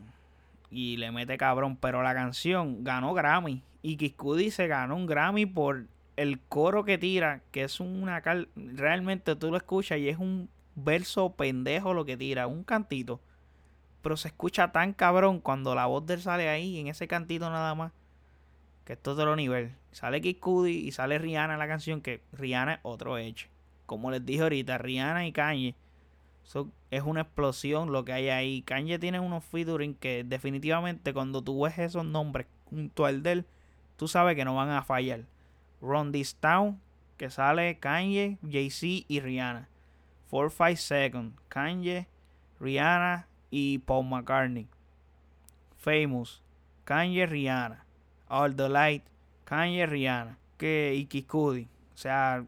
y 0.69 0.98
le 0.98 1.12
mete 1.12 1.38
cabrón. 1.38 1.78
Pero 1.78 2.04
la 2.04 2.13
canción 2.13 2.84
ganó 2.84 3.13
Grammy. 3.13 3.63
Y 3.82 3.98
Kiskudi 3.98 4.52
se 4.52 4.67
ganó 4.67 4.96
un 4.96 5.08
Grammy 5.08 5.46
por 5.46 5.86
el 6.15 6.39
coro 6.39 6.86
que 6.86 6.98
tira, 6.98 7.41
que 7.52 7.63
es 7.63 7.80
una 7.80 8.22
cal 8.22 8.48
realmente 8.56 9.36
tú 9.36 9.50
lo 9.50 9.58
escuchas 9.58 9.98
y 9.98 10.10
es 10.10 10.17
un 10.19 10.50
verso 10.76 11.34
pendejo 11.34 11.94
lo 11.94 12.06
que 12.06 12.18
tira, 12.18 12.48
un 12.48 12.64
cantito. 12.64 13.20
Pero 14.02 14.18
se 14.18 14.28
escucha 14.28 14.72
tan 14.72 14.94
cabrón 14.94 15.40
cuando 15.40 15.76
la 15.76 15.86
voz 15.86 16.06
de 16.06 16.16
él 16.16 16.22
sale 16.22 16.50
ahí, 16.50 16.80
en 16.80 16.88
ese 16.88 17.08
cantito 17.08 17.50
nada 17.50 17.74
más. 17.76 17.92
Que 18.86 18.94
esto 18.94 19.12
es 19.12 19.18
de 19.18 19.24
otro 19.24 19.36
nivel. 19.36 19.76
Sale 19.92 20.22
Kiskudi 20.22 20.74
y 20.74 20.92
sale 20.92 21.18
Rihanna 21.18 21.54
en 21.54 21.60
la 21.60 21.68
canción, 21.68 22.02
que 22.02 22.22
Rihanna 22.34 22.76
es 22.76 22.80
otro 22.84 23.18
hecho. 23.18 23.48
Como 23.86 24.12
les 24.12 24.26
dije 24.26 24.42
ahorita, 24.42 24.78
Rihanna 24.78 25.26
y 25.28 25.32
Kanye 25.32 25.76
es 26.92 27.04
una 27.04 27.22
explosión 27.22 27.92
lo 27.92 28.06
que 28.06 28.14
hay 28.14 28.30
ahí. 28.30 28.62
Kanye 28.64 29.00
tiene 29.00 29.20
unos 29.20 29.44
featuring 29.46 29.96
que 29.96 30.24
definitivamente 30.24 31.14
cuando 31.14 31.42
tú 31.42 31.64
ves 31.64 31.78
esos 31.80 32.06
nombres 32.06 32.48
junto 32.70 33.06
al 33.06 33.24
de 33.24 33.32
él, 33.32 33.46
tú 33.98 34.08
sabes 34.08 34.36
que 34.36 34.46
no 34.46 34.56
van 34.56 34.70
a 34.70 34.84
fallar. 34.84 35.22
This 36.12 36.36
Town, 36.36 36.80
que 37.18 37.30
sale 37.30 37.80
Kanye, 37.80 38.38
Jay-Z 38.50 39.06
y 39.08 39.20
Rihanna. 39.20 39.68
4-5 40.34 40.78
Seconds, 40.78 41.36
Kanye, 41.48 42.08
Rihanna 42.60 43.28
y 43.52 43.78
Paul 43.78 44.08
McCartney. 44.08 44.67
Famous, 45.78 46.41
Kanye, 46.86 47.28
Rihanna. 47.28 47.86
All 48.30 48.56
the 48.56 48.67
Light, 48.67 49.04
Kanye, 49.46 49.86
Rihanna. 49.86 50.39
Que, 50.58 50.96
y 50.96 51.06
Kikudi. 51.06 51.67
O 51.93 51.98
sea, 51.98 52.43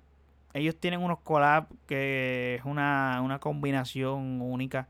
ellos 0.56 0.76
tienen 0.78 1.04
unos 1.04 1.19
collabs 1.19 1.67
que 1.86 2.56
es 2.56 2.65
una, 2.65 3.21
una 3.24 3.38
combinación 3.38 4.41
única. 4.41 4.88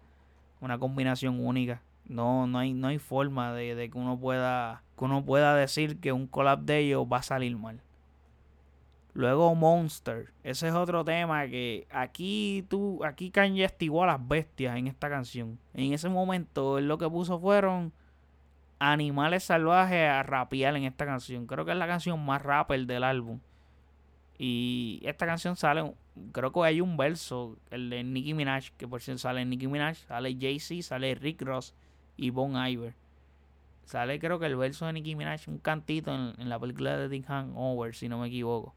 Una 0.61 0.77
combinación 0.77 1.45
única. 1.45 1.81
No, 2.05 2.47
no 2.47 2.59
hay, 2.59 2.71
no 2.71 2.87
hay 2.87 2.99
forma 2.99 3.51
de, 3.51 3.75
de, 3.75 3.89
que 3.89 3.97
uno 3.97 4.17
pueda. 4.17 4.83
Que 4.97 5.03
uno 5.03 5.25
pueda 5.25 5.53
decir 5.53 5.99
que 5.99 6.13
un 6.13 6.27
collab 6.27 6.61
de 6.61 6.79
ellos 6.79 7.05
va 7.11 7.17
a 7.17 7.23
salir 7.23 7.57
mal. 7.57 7.81
Luego 9.15 9.55
Monster. 9.55 10.33
Ese 10.43 10.67
es 10.67 10.73
otro 10.73 11.05
tema 11.05 11.47
que 11.47 11.87
aquí 11.89 12.65
tú, 12.69 13.01
aquí 13.05 13.31
Kanye 13.31 13.63
estigó 13.63 14.03
a 14.03 14.07
las 14.07 14.27
bestias 14.27 14.75
en 14.75 14.87
esta 14.87 15.09
canción. 15.09 15.57
En 15.73 15.93
ese 15.93 16.09
momento 16.09 16.77
él 16.77 16.89
lo 16.89 16.97
que 16.97 17.09
puso 17.09 17.39
fueron 17.39 17.93
animales 18.77 19.45
salvajes 19.45 20.09
a 20.09 20.21
rapear 20.21 20.75
en 20.75 20.83
esta 20.83 21.05
canción. 21.05 21.47
Creo 21.47 21.63
que 21.63 21.71
es 21.71 21.77
la 21.77 21.87
canción 21.87 22.23
más 22.25 22.41
rapper 22.41 22.85
del 22.85 23.05
álbum. 23.05 23.39
Y 24.37 24.99
esta 25.05 25.25
canción 25.25 25.55
sale, 25.55 25.93
creo 26.33 26.51
que 26.51 26.59
hay 26.65 26.81
un 26.81 26.97
verso, 26.97 27.57
el 27.71 27.89
de 27.89 28.03
Nicki 28.03 28.33
Minaj, 28.33 28.71
que 28.77 28.85
por 28.85 29.01
cierto 29.01 29.19
sale 29.19 29.45
Nicki 29.45 29.67
Minaj, 29.67 29.95
sale 29.95 30.35
Jay-Z, 30.37 30.81
sale 30.81 31.15
Rick 31.15 31.41
Ross 31.41 31.73
y 32.17 32.31
Bon 32.31 32.57
Iver. 32.57 32.95
Sale 33.85 34.19
creo 34.19 34.39
que 34.39 34.47
el 34.47 34.57
verso 34.57 34.87
de 34.87 34.91
Nicki 34.91 35.15
Minaj, 35.15 35.47
un 35.47 35.59
cantito 35.59 36.13
en, 36.13 36.49
la 36.49 36.59
película 36.59 36.97
de 36.97 37.07
The 37.07 37.25
Hangover, 37.25 37.95
si 37.95 38.09
no 38.09 38.19
me 38.19 38.27
equivoco. 38.27 38.75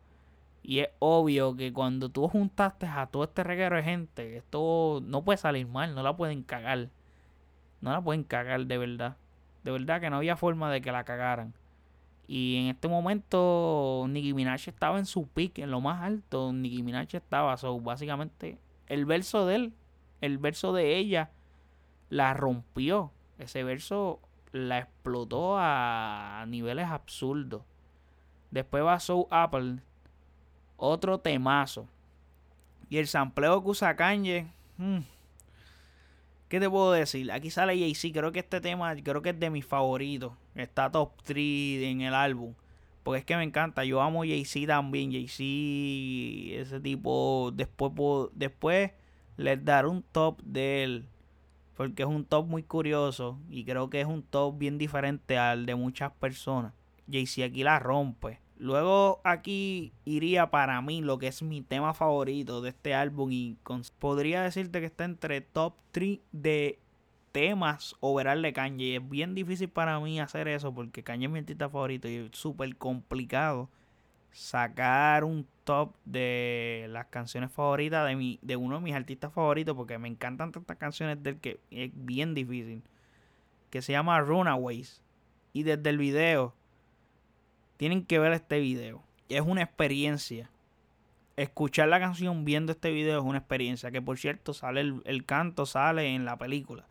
Y 0.69 0.81
es 0.81 0.91
obvio 0.99 1.57
que 1.57 1.73
cuando 1.73 2.11
tú 2.11 2.29
juntaste 2.29 2.85
a 2.85 3.07
todo 3.07 3.25
este 3.25 3.43
reguero 3.43 3.77
de 3.77 3.83
gente, 3.83 4.37
esto 4.37 5.01
no 5.03 5.25
puede 5.25 5.39
salir 5.39 5.67
mal, 5.67 5.95
no 5.95 6.03
la 6.03 6.15
pueden 6.15 6.43
cagar. 6.43 6.91
No 7.81 7.91
la 7.91 8.03
pueden 8.03 8.23
cagar 8.23 8.67
de 8.67 8.77
verdad. 8.77 9.17
De 9.65 9.71
verdad 9.71 9.99
que 9.99 10.11
no 10.11 10.17
había 10.17 10.37
forma 10.37 10.71
de 10.71 10.83
que 10.83 10.93
la 10.93 11.05
cagaran. 11.05 11.55
Y 12.27 12.57
en 12.57 12.67
este 12.67 12.87
momento 12.87 14.05
Nicki 14.11 14.35
Minaj 14.35 14.69
estaba 14.69 14.99
en 14.99 15.07
su 15.07 15.27
pick, 15.27 15.59
en 15.59 15.71
lo 15.71 15.81
más 15.81 16.03
alto. 16.03 16.53
Nicki 16.53 16.83
Minaj 16.83 17.15
estaba, 17.15 17.57
so, 17.57 17.81
básicamente 17.81 18.59
el 18.89 19.07
verso 19.07 19.47
de 19.47 19.55
él, 19.55 19.73
el 20.21 20.37
verso 20.37 20.75
de 20.75 20.99
ella, 20.99 21.31
la 22.11 22.35
rompió. 22.35 23.11
Ese 23.39 23.65
verso 23.65 24.21
la 24.53 24.81
explotó 24.81 25.57
a 25.59 26.45
niveles 26.47 26.89
absurdos. 26.89 27.63
Después 28.51 28.85
va 28.85 29.01
Soul 29.01 29.29
Apple, 29.31 29.79
otro 30.79 31.19
temazo. 31.19 31.87
Y 32.89 32.97
el 32.97 33.07
sampleo 33.07 33.63
que 33.63 33.69
usa 33.69 33.95
Kanye. 33.95 34.47
Hmm, 34.79 35.01
¿Qué 36.49 36.61
te 36.61 36.71
puedo 36.71 36.93
decir? 36.93 37.31
Aquí 37.31 37.51
sale 37.51 37.79
Jay-Z. 37.79 38.19
Creo 38.19 38.33
que 38.33 38.39
este 38.39 38.63
tema, 38.63 38.95
creo 38.97 39.21
que 39.21 39.31
es 39.31 39.39
de 39.39 39.51
mis 39.51 39.67
favoritos. 39.67 40.33
Está 40.55 40.91
top 40.91 41.13
3 41.25 41.83
en 41.83 42.01
el 42.01 42.15
álbum. 42.15 42.55
Porque 43.03 43.19
es 43.19 43.25
que 43.27 43.37
me 43.37 43.43
encanta. 43.43 43.85
Yo 43.85 44.01
amo 44.01 44.21
Jay-Z 44.21 44.67
también. 44.67 45.13
Jay-Z, 45.13 45.43
ese 46.59 46.81
tipo. 46.81 47.51
Después, 47.55 47.93
después 48.33 48.93
les 49.37 49.63
daré 49.63 49.89
un 49.89 50.03
top 50.03 50.41
de 50.43 50.85
él. 50.85 51.09
Porque 51.77 52.03
es 52.03 52.09
un 52.09 52.25
top 52.25 52.47
muy 52.47 52.63
curioso. 52.63 53.39
Y 53.51 53.65
creo 53.65 53.91
que 53.91 54.01
es 54.01 54.07
un 54.07 54.23
top 54.23 54.57
bien 54.57 54.79
diferente 54.79 55.37
al 55.37 55.67
de 55.67 55.75
muchas 55.75 56.13
personas. 56.13 56.73
Jay-Z 57.11 57.45
aquí 57.45 57.63
la 57.63 57.79
rompe. 57.79 58.41
Luego 58.59 59.21
aquí 59.23 59.93
iría 60.05 60.51
para 60.51 60.83
mí 60.83 61.01
lo 61.01 61.19
que 61.19 61.29
es 61.29 61.43
mi 61.43 61.63
tema 61.63 61.95
favorito 61.95 62.61
de 62.61 62.71
este 62.71 62.93
álbum 62.93 63.31
y 63.31 63.57
podría 64.01 64.43
decirte 64.43 64.81
que 64.81 64.87
está 64.87 65.05
entre 65.05 65.41
top 65.41 65.75
3 65.93 66.19
de 66.33 66.79
temas 67.31 67.95
overall 68.01 68.43
de 68.43 68.53
Kanye. 68.53 68.97
Es 68.97 69.09
bien 69.09 69.37
difícil 69.37 69.69
para 69.69 70.01
mí 70.01 70.19
hacer 70.19 70.49
eso 70.49 70.75
porque 70.75 71.05
Kanye 71.05 71.27
es 71.27 71.33
mi 71.33 71.39
artista 71.39 71.69
favorito 71.69 72.09
y 72.09 72.17
es 72.17 72.31
súper 72.33 72.75
complicado 72.77 73.69
sacar 74.33 75.23
un 75.23 75.47
top 75.63 75.95
de 76.05 76.87
las 76.91 77.07
canciones 77.07 77.53
favoritas 77.53 78.09
de, 78.09 78.17
mi, 78.17 78.41
de 78.43 78.57
uno 78.57 78.77
de 78.77 78.83
mis 78.83 78.95
artistas 78.95 79.33
favoritos 79.33 79.77
porque 79.77 79.99
me 79.99 80.09
encantan 80.09 80.51
tantas 80.51 80.77
canciones 80.79 81.23
del 81.23 81.39
que 81.39 81.61
es 81.71 81.93
bien 81.95 82.35
difícil. 82.35 82.83
Que 83.71 83.83
se 83.83 83.93
llama 83.93 84.19
Runaways. 84.21 85.01
Y 85.53 85.63
desde 85.63 85.91
el 85.91 85.99
video 85.99 86.55
tienen 87.79 88.05
que 88.05 88.19
ver 88.19 88.33
este 88.33 88.59
video. 88.59 89.03
Es 89.31 89.41
una 89.41 89.63
experiencia. 89.63 90.51
Escuchar 91.37 91.89
la 91.89 92.01
canción 92.01 92.45
viendo 92.45 92.73
este 92.73 92.91
video 92.91 93.21
es 93.21 93.25
una 93.25 93.39
experiencia. 93.39 93.91
Que 93.91 94.03
por 94.03 94.19
cierto, 94.19 94.53
sale 94.53 94.81
el, 95.05 95.25
canto, 95.25 95.65
sale 95.65 96.15
en 96.15 96.25
la 96.25 96.37
película. 96.37 96.87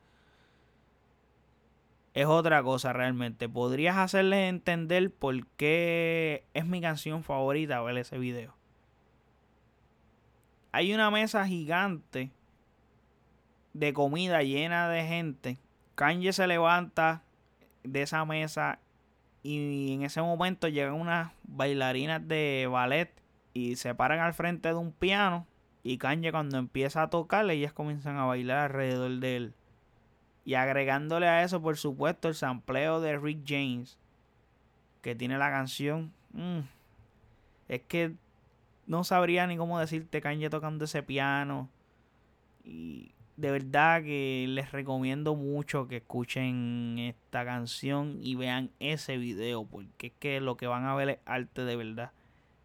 Es 2.14 2.26
otra 2.26 2.64
cosa 2.64 2.94
realmente. 2.94 3.50
Podrías 3.50 3.98
hacerles 3.98 4.50
entender 4.50 5.12
por 5.12 5.46
qué 5.58 6.46
es 6.54 6.66
mi 6.66 6.80
canción 6.80 7.22
favorita 7.22 7.82
ver 7.82 7.98
ese 7.98 8.18
video. 8.18 8.56
Hay 10.72 10.94
una 10.94 11.12
mesa 11.12 11.46
gigante 11.46 12.32
de 13.74 13.94
comida 13.94 14.42
llena 14.42 14.88
de 14.88 15.04
gente. 15.06 15.58
Kanye 15.96 16.32
se 16.32 16.48
levanta 16.48 17.24
de 17.84 18.04
esa 18.04 18.24
mesa 18.24 18.80
y 19.48 19.94
en 19.94 20.04
ese 20.04 20.22
momento 20.22 20.68
llegan 20.68 20.96
unas 20.96 21.32
bailarinas 21.44 22.28
de 22.28 22.68
ballet 22.70 23.10
y 23.54 23.78
se 23.78 23.96
paran 23.96 24.20
al 24.20 24.34
frente 24.34 24.68
de 24.68 24.76
un 24.76 24.92
piano. 24.92 25.48
Y 25.84 25.98
Kanye 25.98 26.34
cuando 26.34 26.58
empieza 26.58 27.04
a 27.04 27.10
tocar, 27.10 27.50
ellas 27.50 27.72
comienzan 27.72 28.18
a 28.18 28.26
bailar 28.26 28.58
alrededor 28.58 29.22
de 29.22 29.38
él. 29.38 29.54
Y 30.44 30.56
agregándole 30.56 31.28
a 31.30 31.44
eso, 31.44 31.62
por 31.62 31.78
supuesto, 31.78 32.28
el 32.28 32.36
sampleo 32.36 33.00
de 33.00 33.18
Rick 33.18 33.44
James. 33.48 33.98
Que 35.02 35.16
tiene 35.16 35.38
la 35.38 35.50
canción. 35.50 36.12
Mm, 36.34 36.60
es 37.70 37.82
que 37.84 38.16
no 38.86 39.06
sabría 39.06 39.48
ni 39.48 39.56
cómo 39.56 39.80
decirte 39.80 40.20
Kanye 40.20 40.50
tocando 40.50 40.84
ese 40.84 41.04
piano. 41.04 41.70
Y 42.66 43.14
de 43.38 43.52
verdad 43.52 44.02
que 44.02 44.46
les 44.50 44.72
recomiendo 44.72 45.36
mucho 45.36 45.88
que 45.88 45.98
escuchen 45.98 46.98
esta 46.98 47.46
canción 47.46 48.18
y 48.22 48.36
vean 48.36 48.72
ese 48.80 49.18
video 49.18 49.64
porque 49.64 50.08
es 50.08 50.14
que 50.20 50.42
lo 50.42 50.58
que 50.58 50.66
van 50.66 50.86
a 50.86 50.96
ver 50.96 51.10
es 51.10 51.20
arte 51.26 51.64
de 51.64 51.76
verdad. 51.76 52.12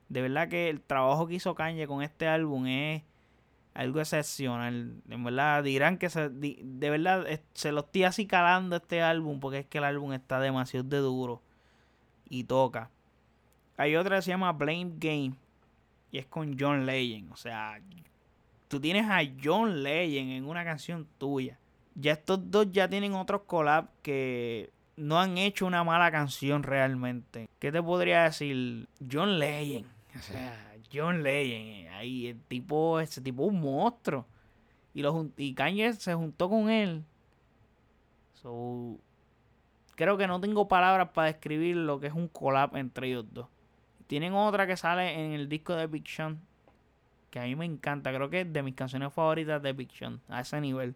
De 0.09 0.23
verdad 0.23 0.49
que 0.49 0.71
el 0.71 0.81
trabajo 0.81 1.27
que 1.27 1.35
hizo 1.35 1.55
Kanye 1.55 1.87
con 1.87 2.03
este 2.03 2.27
álbum 2.27 2.67
es 2.67 3.03
algo 3.75 4.01
excepcional. 4.01 5.03
En 5.11 5.25
verdad 5.25 5.63
dirán 5.63 5.99
que 5.99 6.09
se, 6.09 6.31
de 6.31 6.91
verdad 6.91 7.27
se 7.53 7.71
lo 7.71 7.81
estoy 7.81 8.05
así 8.05 8.27
calando 8.27 8.77
este 8.77 9.03
álbum 9.03 9.41
porque 9.41 9.59
es 9.61 9.67
que 9.67 9.79
el 9.79 9.85
álbum 9.85 10.15
está 10.15 10.41
demasiado 10.41 10.89
de 10.89 10.99
duro 10.99 11.43
y 12.31 12.45
toca. 12.45 12.91
Hay 13.77 13.95
otra 13.97 14.17
que 14.17 14.23
se 14.23 14.31
llama 14.31 14.53
Blame 14.53 14.93
Game 14.97 15.35
y 16.11 16.19
es 16.19 16.27
con 16.27 16.57
John 16.59 16.87
Legend. 16.87 17.31
O 17.31 17.37
sea, 17.37 17.79
tú 18.73 18.81
tienes 18.81 19.05
a 19.07 19.21
John 19.45 19.83
Legend 19.83 20.31
en 20.31 20.47
una 20.47 20.65
canción 20.65 21.07
tuya. 21.19 21.59
Ya 21.95 22.13
estos 22.13 22.51
dos 22.51 22.73
ya 22.73 22.89
tienen 22.89 23.13
otros 23.13 23.43
collabs 23.43 23.91
que 24.01 24.71
no 24.97 25.21
han 25.21 25.37
hecho 25.37 25.67
una 25.67 25.85
mala 25.85 26.11
canción 26.11 26.63
realmente. 26.63 27.51
¿Qué 27.59 27.71
te 27.71 27.83
podría 27.83 28.23
decir? 28.23 28.89
John 29.13 29.39
Legend. 29.39 29.85
O 30.17 30.23
sea, 30.23 30.75
John 30.91 31.23
Legend. 31.23 31.93
Ahí, 31.93 32.29
el 32.29 32.41
tipo, 32.45 32.99
ese 32.99 33.21
tipo 33.21 33.43
un 33.43 33.61
monstruo. 33.61 34.25
Y 34.95 35.53
Kanye 35.53 35.93
se 35.93 36.15
juntó 36.15 36.49
con 36.49 36.71
él. 36.71 37.05
So, 38.33 38.97
creo 39.97 40.17
que 40.17 40.27
no 40.27 40.41
tengo 40.41 40.67
palabras 40.67 41.11
para 41.11 41.27
describir 41.27 41.77
lo 41.77 42.01
que 42.01 42.07
es 42.07 42.15
un 42.15 42.29
collab 42.29 42.75
entre 42.79 43.09
ellos 43.09 43.27
dos. 43.31 43.49
Tienen 44.07 44.33
otra 44.33 44.67
que 44.67 44.79
sale 44.79 45.13
en 45.13 45.33
el 45.33 45.51
disco 45.51 45.75
de 45.75 45.87
Big 45.89 46.09
Sean 46.09 46.41
que 47.33 47.41
a 47.41 47.45
mí 47.45 47.57
me 47.57 47.65
encanta. 47.65 48.13
Creo 48.13 48.29
que 48.29 48.43
es 48.43 48.53
de 48.53 48.63
mis 48.63 48.75
canciones 48.75 49.13
favoritas 49.13 49.61
de 49.63 49.89
Sean, 49.93 50.21
a 50.29 50.43
ese 50.43 50.61
nivel. 50.61 50.95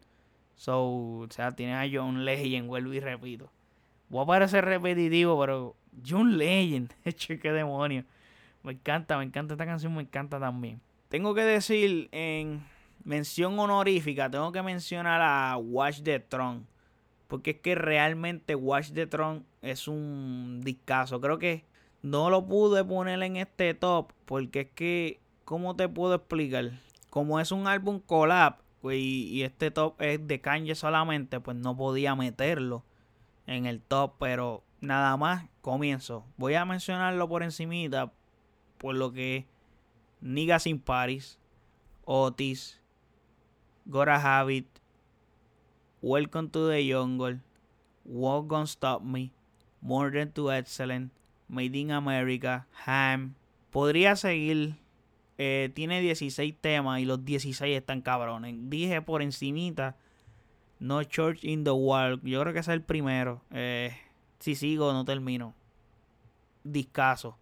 So, 0.55 0.85
o 0.85 1.27
sea, 1.31 1.51
tienes 1.53 1.77
a 1.77 1.91
John 1.91 2.25
Legend, 2.25 2.69
vuelvo 2.69 2.93
y 2.93 3.01
repito. 3.01 3.51
Voy 4.11 4.23
a 4.23 4.27
parecer 4.27 4.65
repetitivo, 4.65 5.41
pero 5.41 5.75
John 6.07 6.37
Legend, 6.37 6.93
qué 7.43 7.53
demonio. 7.53 8.05
Me 8.63 8.73
encanta, 8.73 9.17
me 9.17 9.25
encanta 9.25 9.55
esta 9.55 9.65
canción, 9.65 9.95
me 9.95 10.03
encanta 10.03 10.39
también. 10.39 10.81
Tengo 11.09 11.35
que 11.35 11.43
decir 11.43 12.09
en 12.13 12.63
mención 13.03 13.59
honorífica, 13.59 14.31
tengo 14.31 14.53
que 14.53 14.63
mencionar 14.63 15.23
a 15.23 15.57
Watch 15.57 16.03
the 16.03 16.21
Throne. 16.21 16.63
Porque 17.29 17.53
es 17.53 17.61
que 17.61 17.75
realmente 17.75 18.55
Watch 18.55 18.93
the 18.93 19.07
Throne 19.07 19.43
es 19.63 19.89
un 19.89 20.61
discazo. 20.63 21.19
Creo 21.21 21.39
que 21.39 21.65
no 22.03 22.29
lo 22.29 22.47
pude 22.47 22.85
poner 22.85 23.23
en 23.23 23.37
este 23.37 23.73
top 23.73 24.13
porque 24.27 24.61
es 24.61 24.69
que 24.75 25.21
¿cómo 25.47 25.77
te 25.77 25.89
puedo 25.89 26.15
explicar? 26.17 26.73
Como 27.09 27.41
es 27.41 27.53
un 27.53 27.67
álbum 27.67 28.01
collab 28.01 28.59
y, 28.83 29.43
este 29.43 29.71
top 29.71 30.01
es 30.03 30.27
de 30.27 30.41
Kanye 30.41 30.75
solamente, 30.75 31.41
pues 31.41 31.57
no 31.57 31.75
podía 31.77 32.15
meterlo 32.15 32.85
en 33.47 33.65
el 33.65 33.81
top, 33.81 34.15
pero 34.19 34.63
nada 34.81 35.17
más 35.17 35.47
comienzo. 35.63 36.27
Voy 36.37 36.55
a 36.55 36.65
mencionarlo 36.65 37.29
por 37.29 37.43
encimita 37.43 38.13
por 38.77 38.95
lo 38.95 39.13
que 39.13 39.47
Niggas 40.21 40.67
in 40.67 40.79
Paris, 40.79 41.39
Otis, 42.05 42.81
Gora 43.87 44.19
Habit, 44.19 44.67
Welcome 46.03 46.51
to 46.51 46.69
the 46.69 46.93
Jungle, 46.93 47.41
Walk 48.05 48.49
Gonna 48.49 48.65
Stop 48.65 49.03
Me, 49.03 49.33
More 49.81 50.11
Than 50.11 50.33
Too 50.33 50.51
Excellent, 50.51 51.13
Made 51.49 51.77
in 51.77 51.93
America, 51.93 52.67
Ham. 52.85 53.35
Podría 53.71 54.17
seguir. 54.17 54.86
Eh, 55.39 55.71
tiene 55.75 56.01
16 56.01 56.57
temas 56.61 57.01
y 57.01 57.05
los 57.05 57.25
16 57.25 57.77
están 57.77 58.01
cabrones. 58.01 58.55
Dije 58.71 59.03
por 59.03 59.23
encimita 59.23 59.97
No 60.79 61.03
Church 61.05 61.45
in 61.45 61.65
the 61.65 61.71
World. 61.71 62.25
Yo 62.25 62.41
creo 62.41 62.53
que 62.53 62.61
es 62.61 62.69
el 62.69 62.83
primero. 62.83 63.43
Eh, 63.51 63.97
si 64.39 64.55
sigo, 64.55 64.93
no 64.93 65.05
termino. 65.05 65.55
Discaso. 66.65 67.39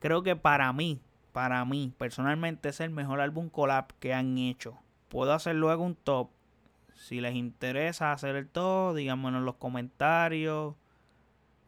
Creo 0.00 0.22
que 0.22 0.36
para 0.36 0.72
mí, 0.72 1.00
para 1.32 1.64
mí, 1.64 1.92
personalmente 1.96 2.68
es 2.68 2.80
el 2.80 2.90
mejor 2.90 3.20
álbum 3.20 3.48
collab 3.48 3.86
que 3.98 4.14
han 4.14 4.38
hecho. 4.38 4.78
Puedo 5.08 5.32
hacer 5.32 5.56
luego 5.56 5.84
un 5.84 5.96
top. 5.96 6.30
Si 6.94 7.20
les 7.20 7.34
interesa 7.34 8.12
hacer 8.12 8.36
el 8.36 8.48
top, 8.48 8.94
díganmelo 8.96 9.38
en 9.38 9.44
los 9.44 9.54
comentarios 9.56 10.74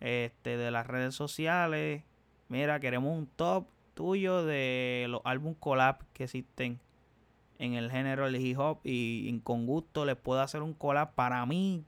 este, 0.00 0.56
de 0.56 0.70
las 0.70 0.86
redes 0.86 1.14
sociales. 1.14 2.02
Mira, 2.48 2.80
queremos 2.80 3.16
un 3.16 3.26
top 3.26 3.66
tuyo 4.00 4.46
de 4.46 5.04
los 5.10 5.20
álbum 5.24 5.52
collab 5.52 5.98
que 6.14 6.24
existen 6.24 6.80
en 7.58 7.74
el 7.74 7.90
género 7.90 8.24
del 8.24 8.36
hip 8.36 8.58
hop 8.58 8.78
y 8.82 9.38
con 9.40 9.66
gusto 9.66 10.06
les 10.06 10.16
puedo 10.16 10.40
hacer 10.40 10.62
un 10.62 10.72
collab 10.72 11.14
para 11.14 11.44
mí 11.44 11.84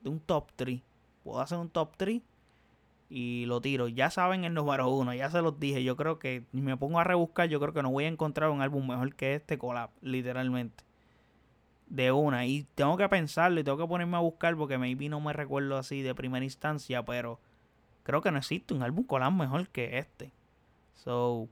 de 0.00 0.08
un 0.08 0.20
top 0.20 0.50
3. 0.56 0.80
Puedo 1.22 1.40
hacer 1.40 1.58
un 1.58 1.68
top 1.68 1.98
3 1.98 2.22
y 3.10 3.44
lo 3.44 3.60
tiro. 3.60 3.88
Ya 3.88 4.08
saben 4.08 4.44
el 4.44 4.54
número 4.54 4.88
uno, 4.88 5.12
ya 5.12 5.30
se 5.30 5.42
los 5.42 5.60
dije. 5.60 5.84
Yo 5.84 5.96
creo 5.96 6.18
que 6.18 6.46
ni 6.52 6.62
me 6.62 6.78
pongo 6.78 6.98
a 6.98 7.04
rebuscar, 7.04 7.50
yo 7.50 7.60
creo 7.60 7.74
que 7.74 7.82
no 7.82 7.90
voy 7.90 8.04
a 8.04 8.08
encontrar 8.08 8.48
un 8.48 8.62
álbum 8.62 8.88
mejor 8.88 9.14
que 9.14 9.34
este 9.34 9.58
collab, 9.58 9.90
literalmente 10.00 10.82
de 11.88 12.10
una. 12.10 12.46
Y 12.46 12.66
tengo 12.74 12.96
que 12.96 13.06
pensarlo 13.10 13.60
y 13.60 13.64
tengo 13.64 13.76
que 13.76 13.86
ponerme 13.86 14.16
a 14.16 14.20
buscar 14.20 14.56
porque 14.56 14.78
maybe 14.78 15.10
no 15.10 15.20
me 15.20 15.34
recuerdo 15.34 15.76
así 15.76 16.00
de 16.00 16.14
primera 16.14 16.42
instancia, 16.42 17.04
pero 17.04 17.38
creo 18.02 18.22
que 18.22 18.30
no 18.30 18.38
existe 18.38 18.72
un 18.72 18.82
álbum 18.82 19.04
collab 19.04 19.32
mejor 19.32 19.68
que 19.68 19.98
este. 19.98 20.32
So, 21.04 21.48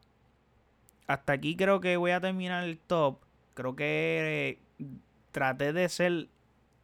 hasta 1.07 1.35
aquí 1.35 1.57
creo 1.57 1.81
que 1.81 1.97
voy 1.97 2.13
a 2.13 2.21
terminar 2.21 2.65
el 2.65 2.79
top. 2.79 3.19
Creo 3.55 3.77
que 3.77 4.59
eh, 4.81 4.87
traté 5.31 5.73
de 5.73 5.89
ser 5.89 6.29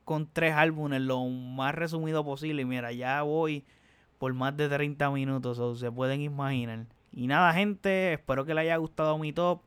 con 0.05 0.29
tres 0.33 0.55
álbumes 0.55 1.01
lo 1.01 1.25
más 1.27 1.75
resumido 1.75 2.25
posible. 2.25 2.63
Y 2.63 2.65
mira, 2.67 2.93
ya 2.93 3.23
voy 3.23 3.65
por 4.19 4.35
más 4.35 4.57
de 4.57 4.69
30 4.69 5.11
minutos, 5.11 5.59
o 5.59 5.75
se 5.77 5.91
pueden 5.91 6.21
imaginar. 6.21 6.87
Y 7.13 7.27
nada, 7.27 7.53
gente, 7.55 8.15
espero 8.15 8.45
que 8.45 8.55
les 8.55 8.63
haya 8.63 8.77
gustado 8.77 9.17
mi 9.19 9.33
top 9.33 9.61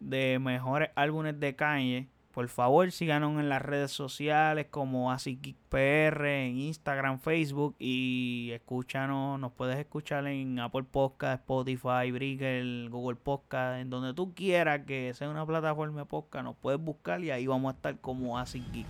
de 0.00 0.38
mejores 0.38 0.90
álbumes 0.94 1.38
de 1.40 1.56
Kanye. 1.56 2.08
Por 2.36 2.48
favor, 2.48 2.92
síganos 2.92 3.40
en 3.40 3.48
las 3.48 3.62
redes 3.62 3.92
sociales 3.92 4.66
como 4.68 5.10
AsiKickPR, 5.10 6.26
en 6.26 6.58
Instagram, 6.58 7.18
Facebook 7.18 7.74
y 7.78 8.50
escúchanos, 8.52 9.40
nos 9.40 9.52
puedes 9.52 9.78
escuchar 9.78 10.26
en 10.26 10.58
Apple 10.58 10.82
Podcast, 10.82 11.40
Spotify, 11.40 12.10
Breaker, 12.12 12.90
Google 12.90 13.16
Podcast, 13.16 13.80
en 13.80 13.88
donde 13.88 14.12
tú 14.12 14.34
quieras 14.34 14.82
que 14.86 15.14
sea 15.14 15.30
una 15.30 15.46
plataforma 15.46 16.00
de 16.00 16.04
podcast, 16.04 16.44
nos 16.44 16.56
puedes 16.56 16.78
buscar 16.78 17.24
y 17.24 17.30
ahí 17.30 17.46
vamos 17.46 17.72
a 17.72 17.76
estar 17.76 17.98
como 18.02 18.38
AsiKick. 18.38 18.86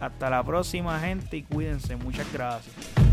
Hasta 0.00 0.30
la 0.30 0.42
próxima 0.42 0.98
gente 0.98 1.36
y 1.36 1.42
cuídense, 1.42 1.96
muchas 1.96 2.32
gracias. 2.32 3.05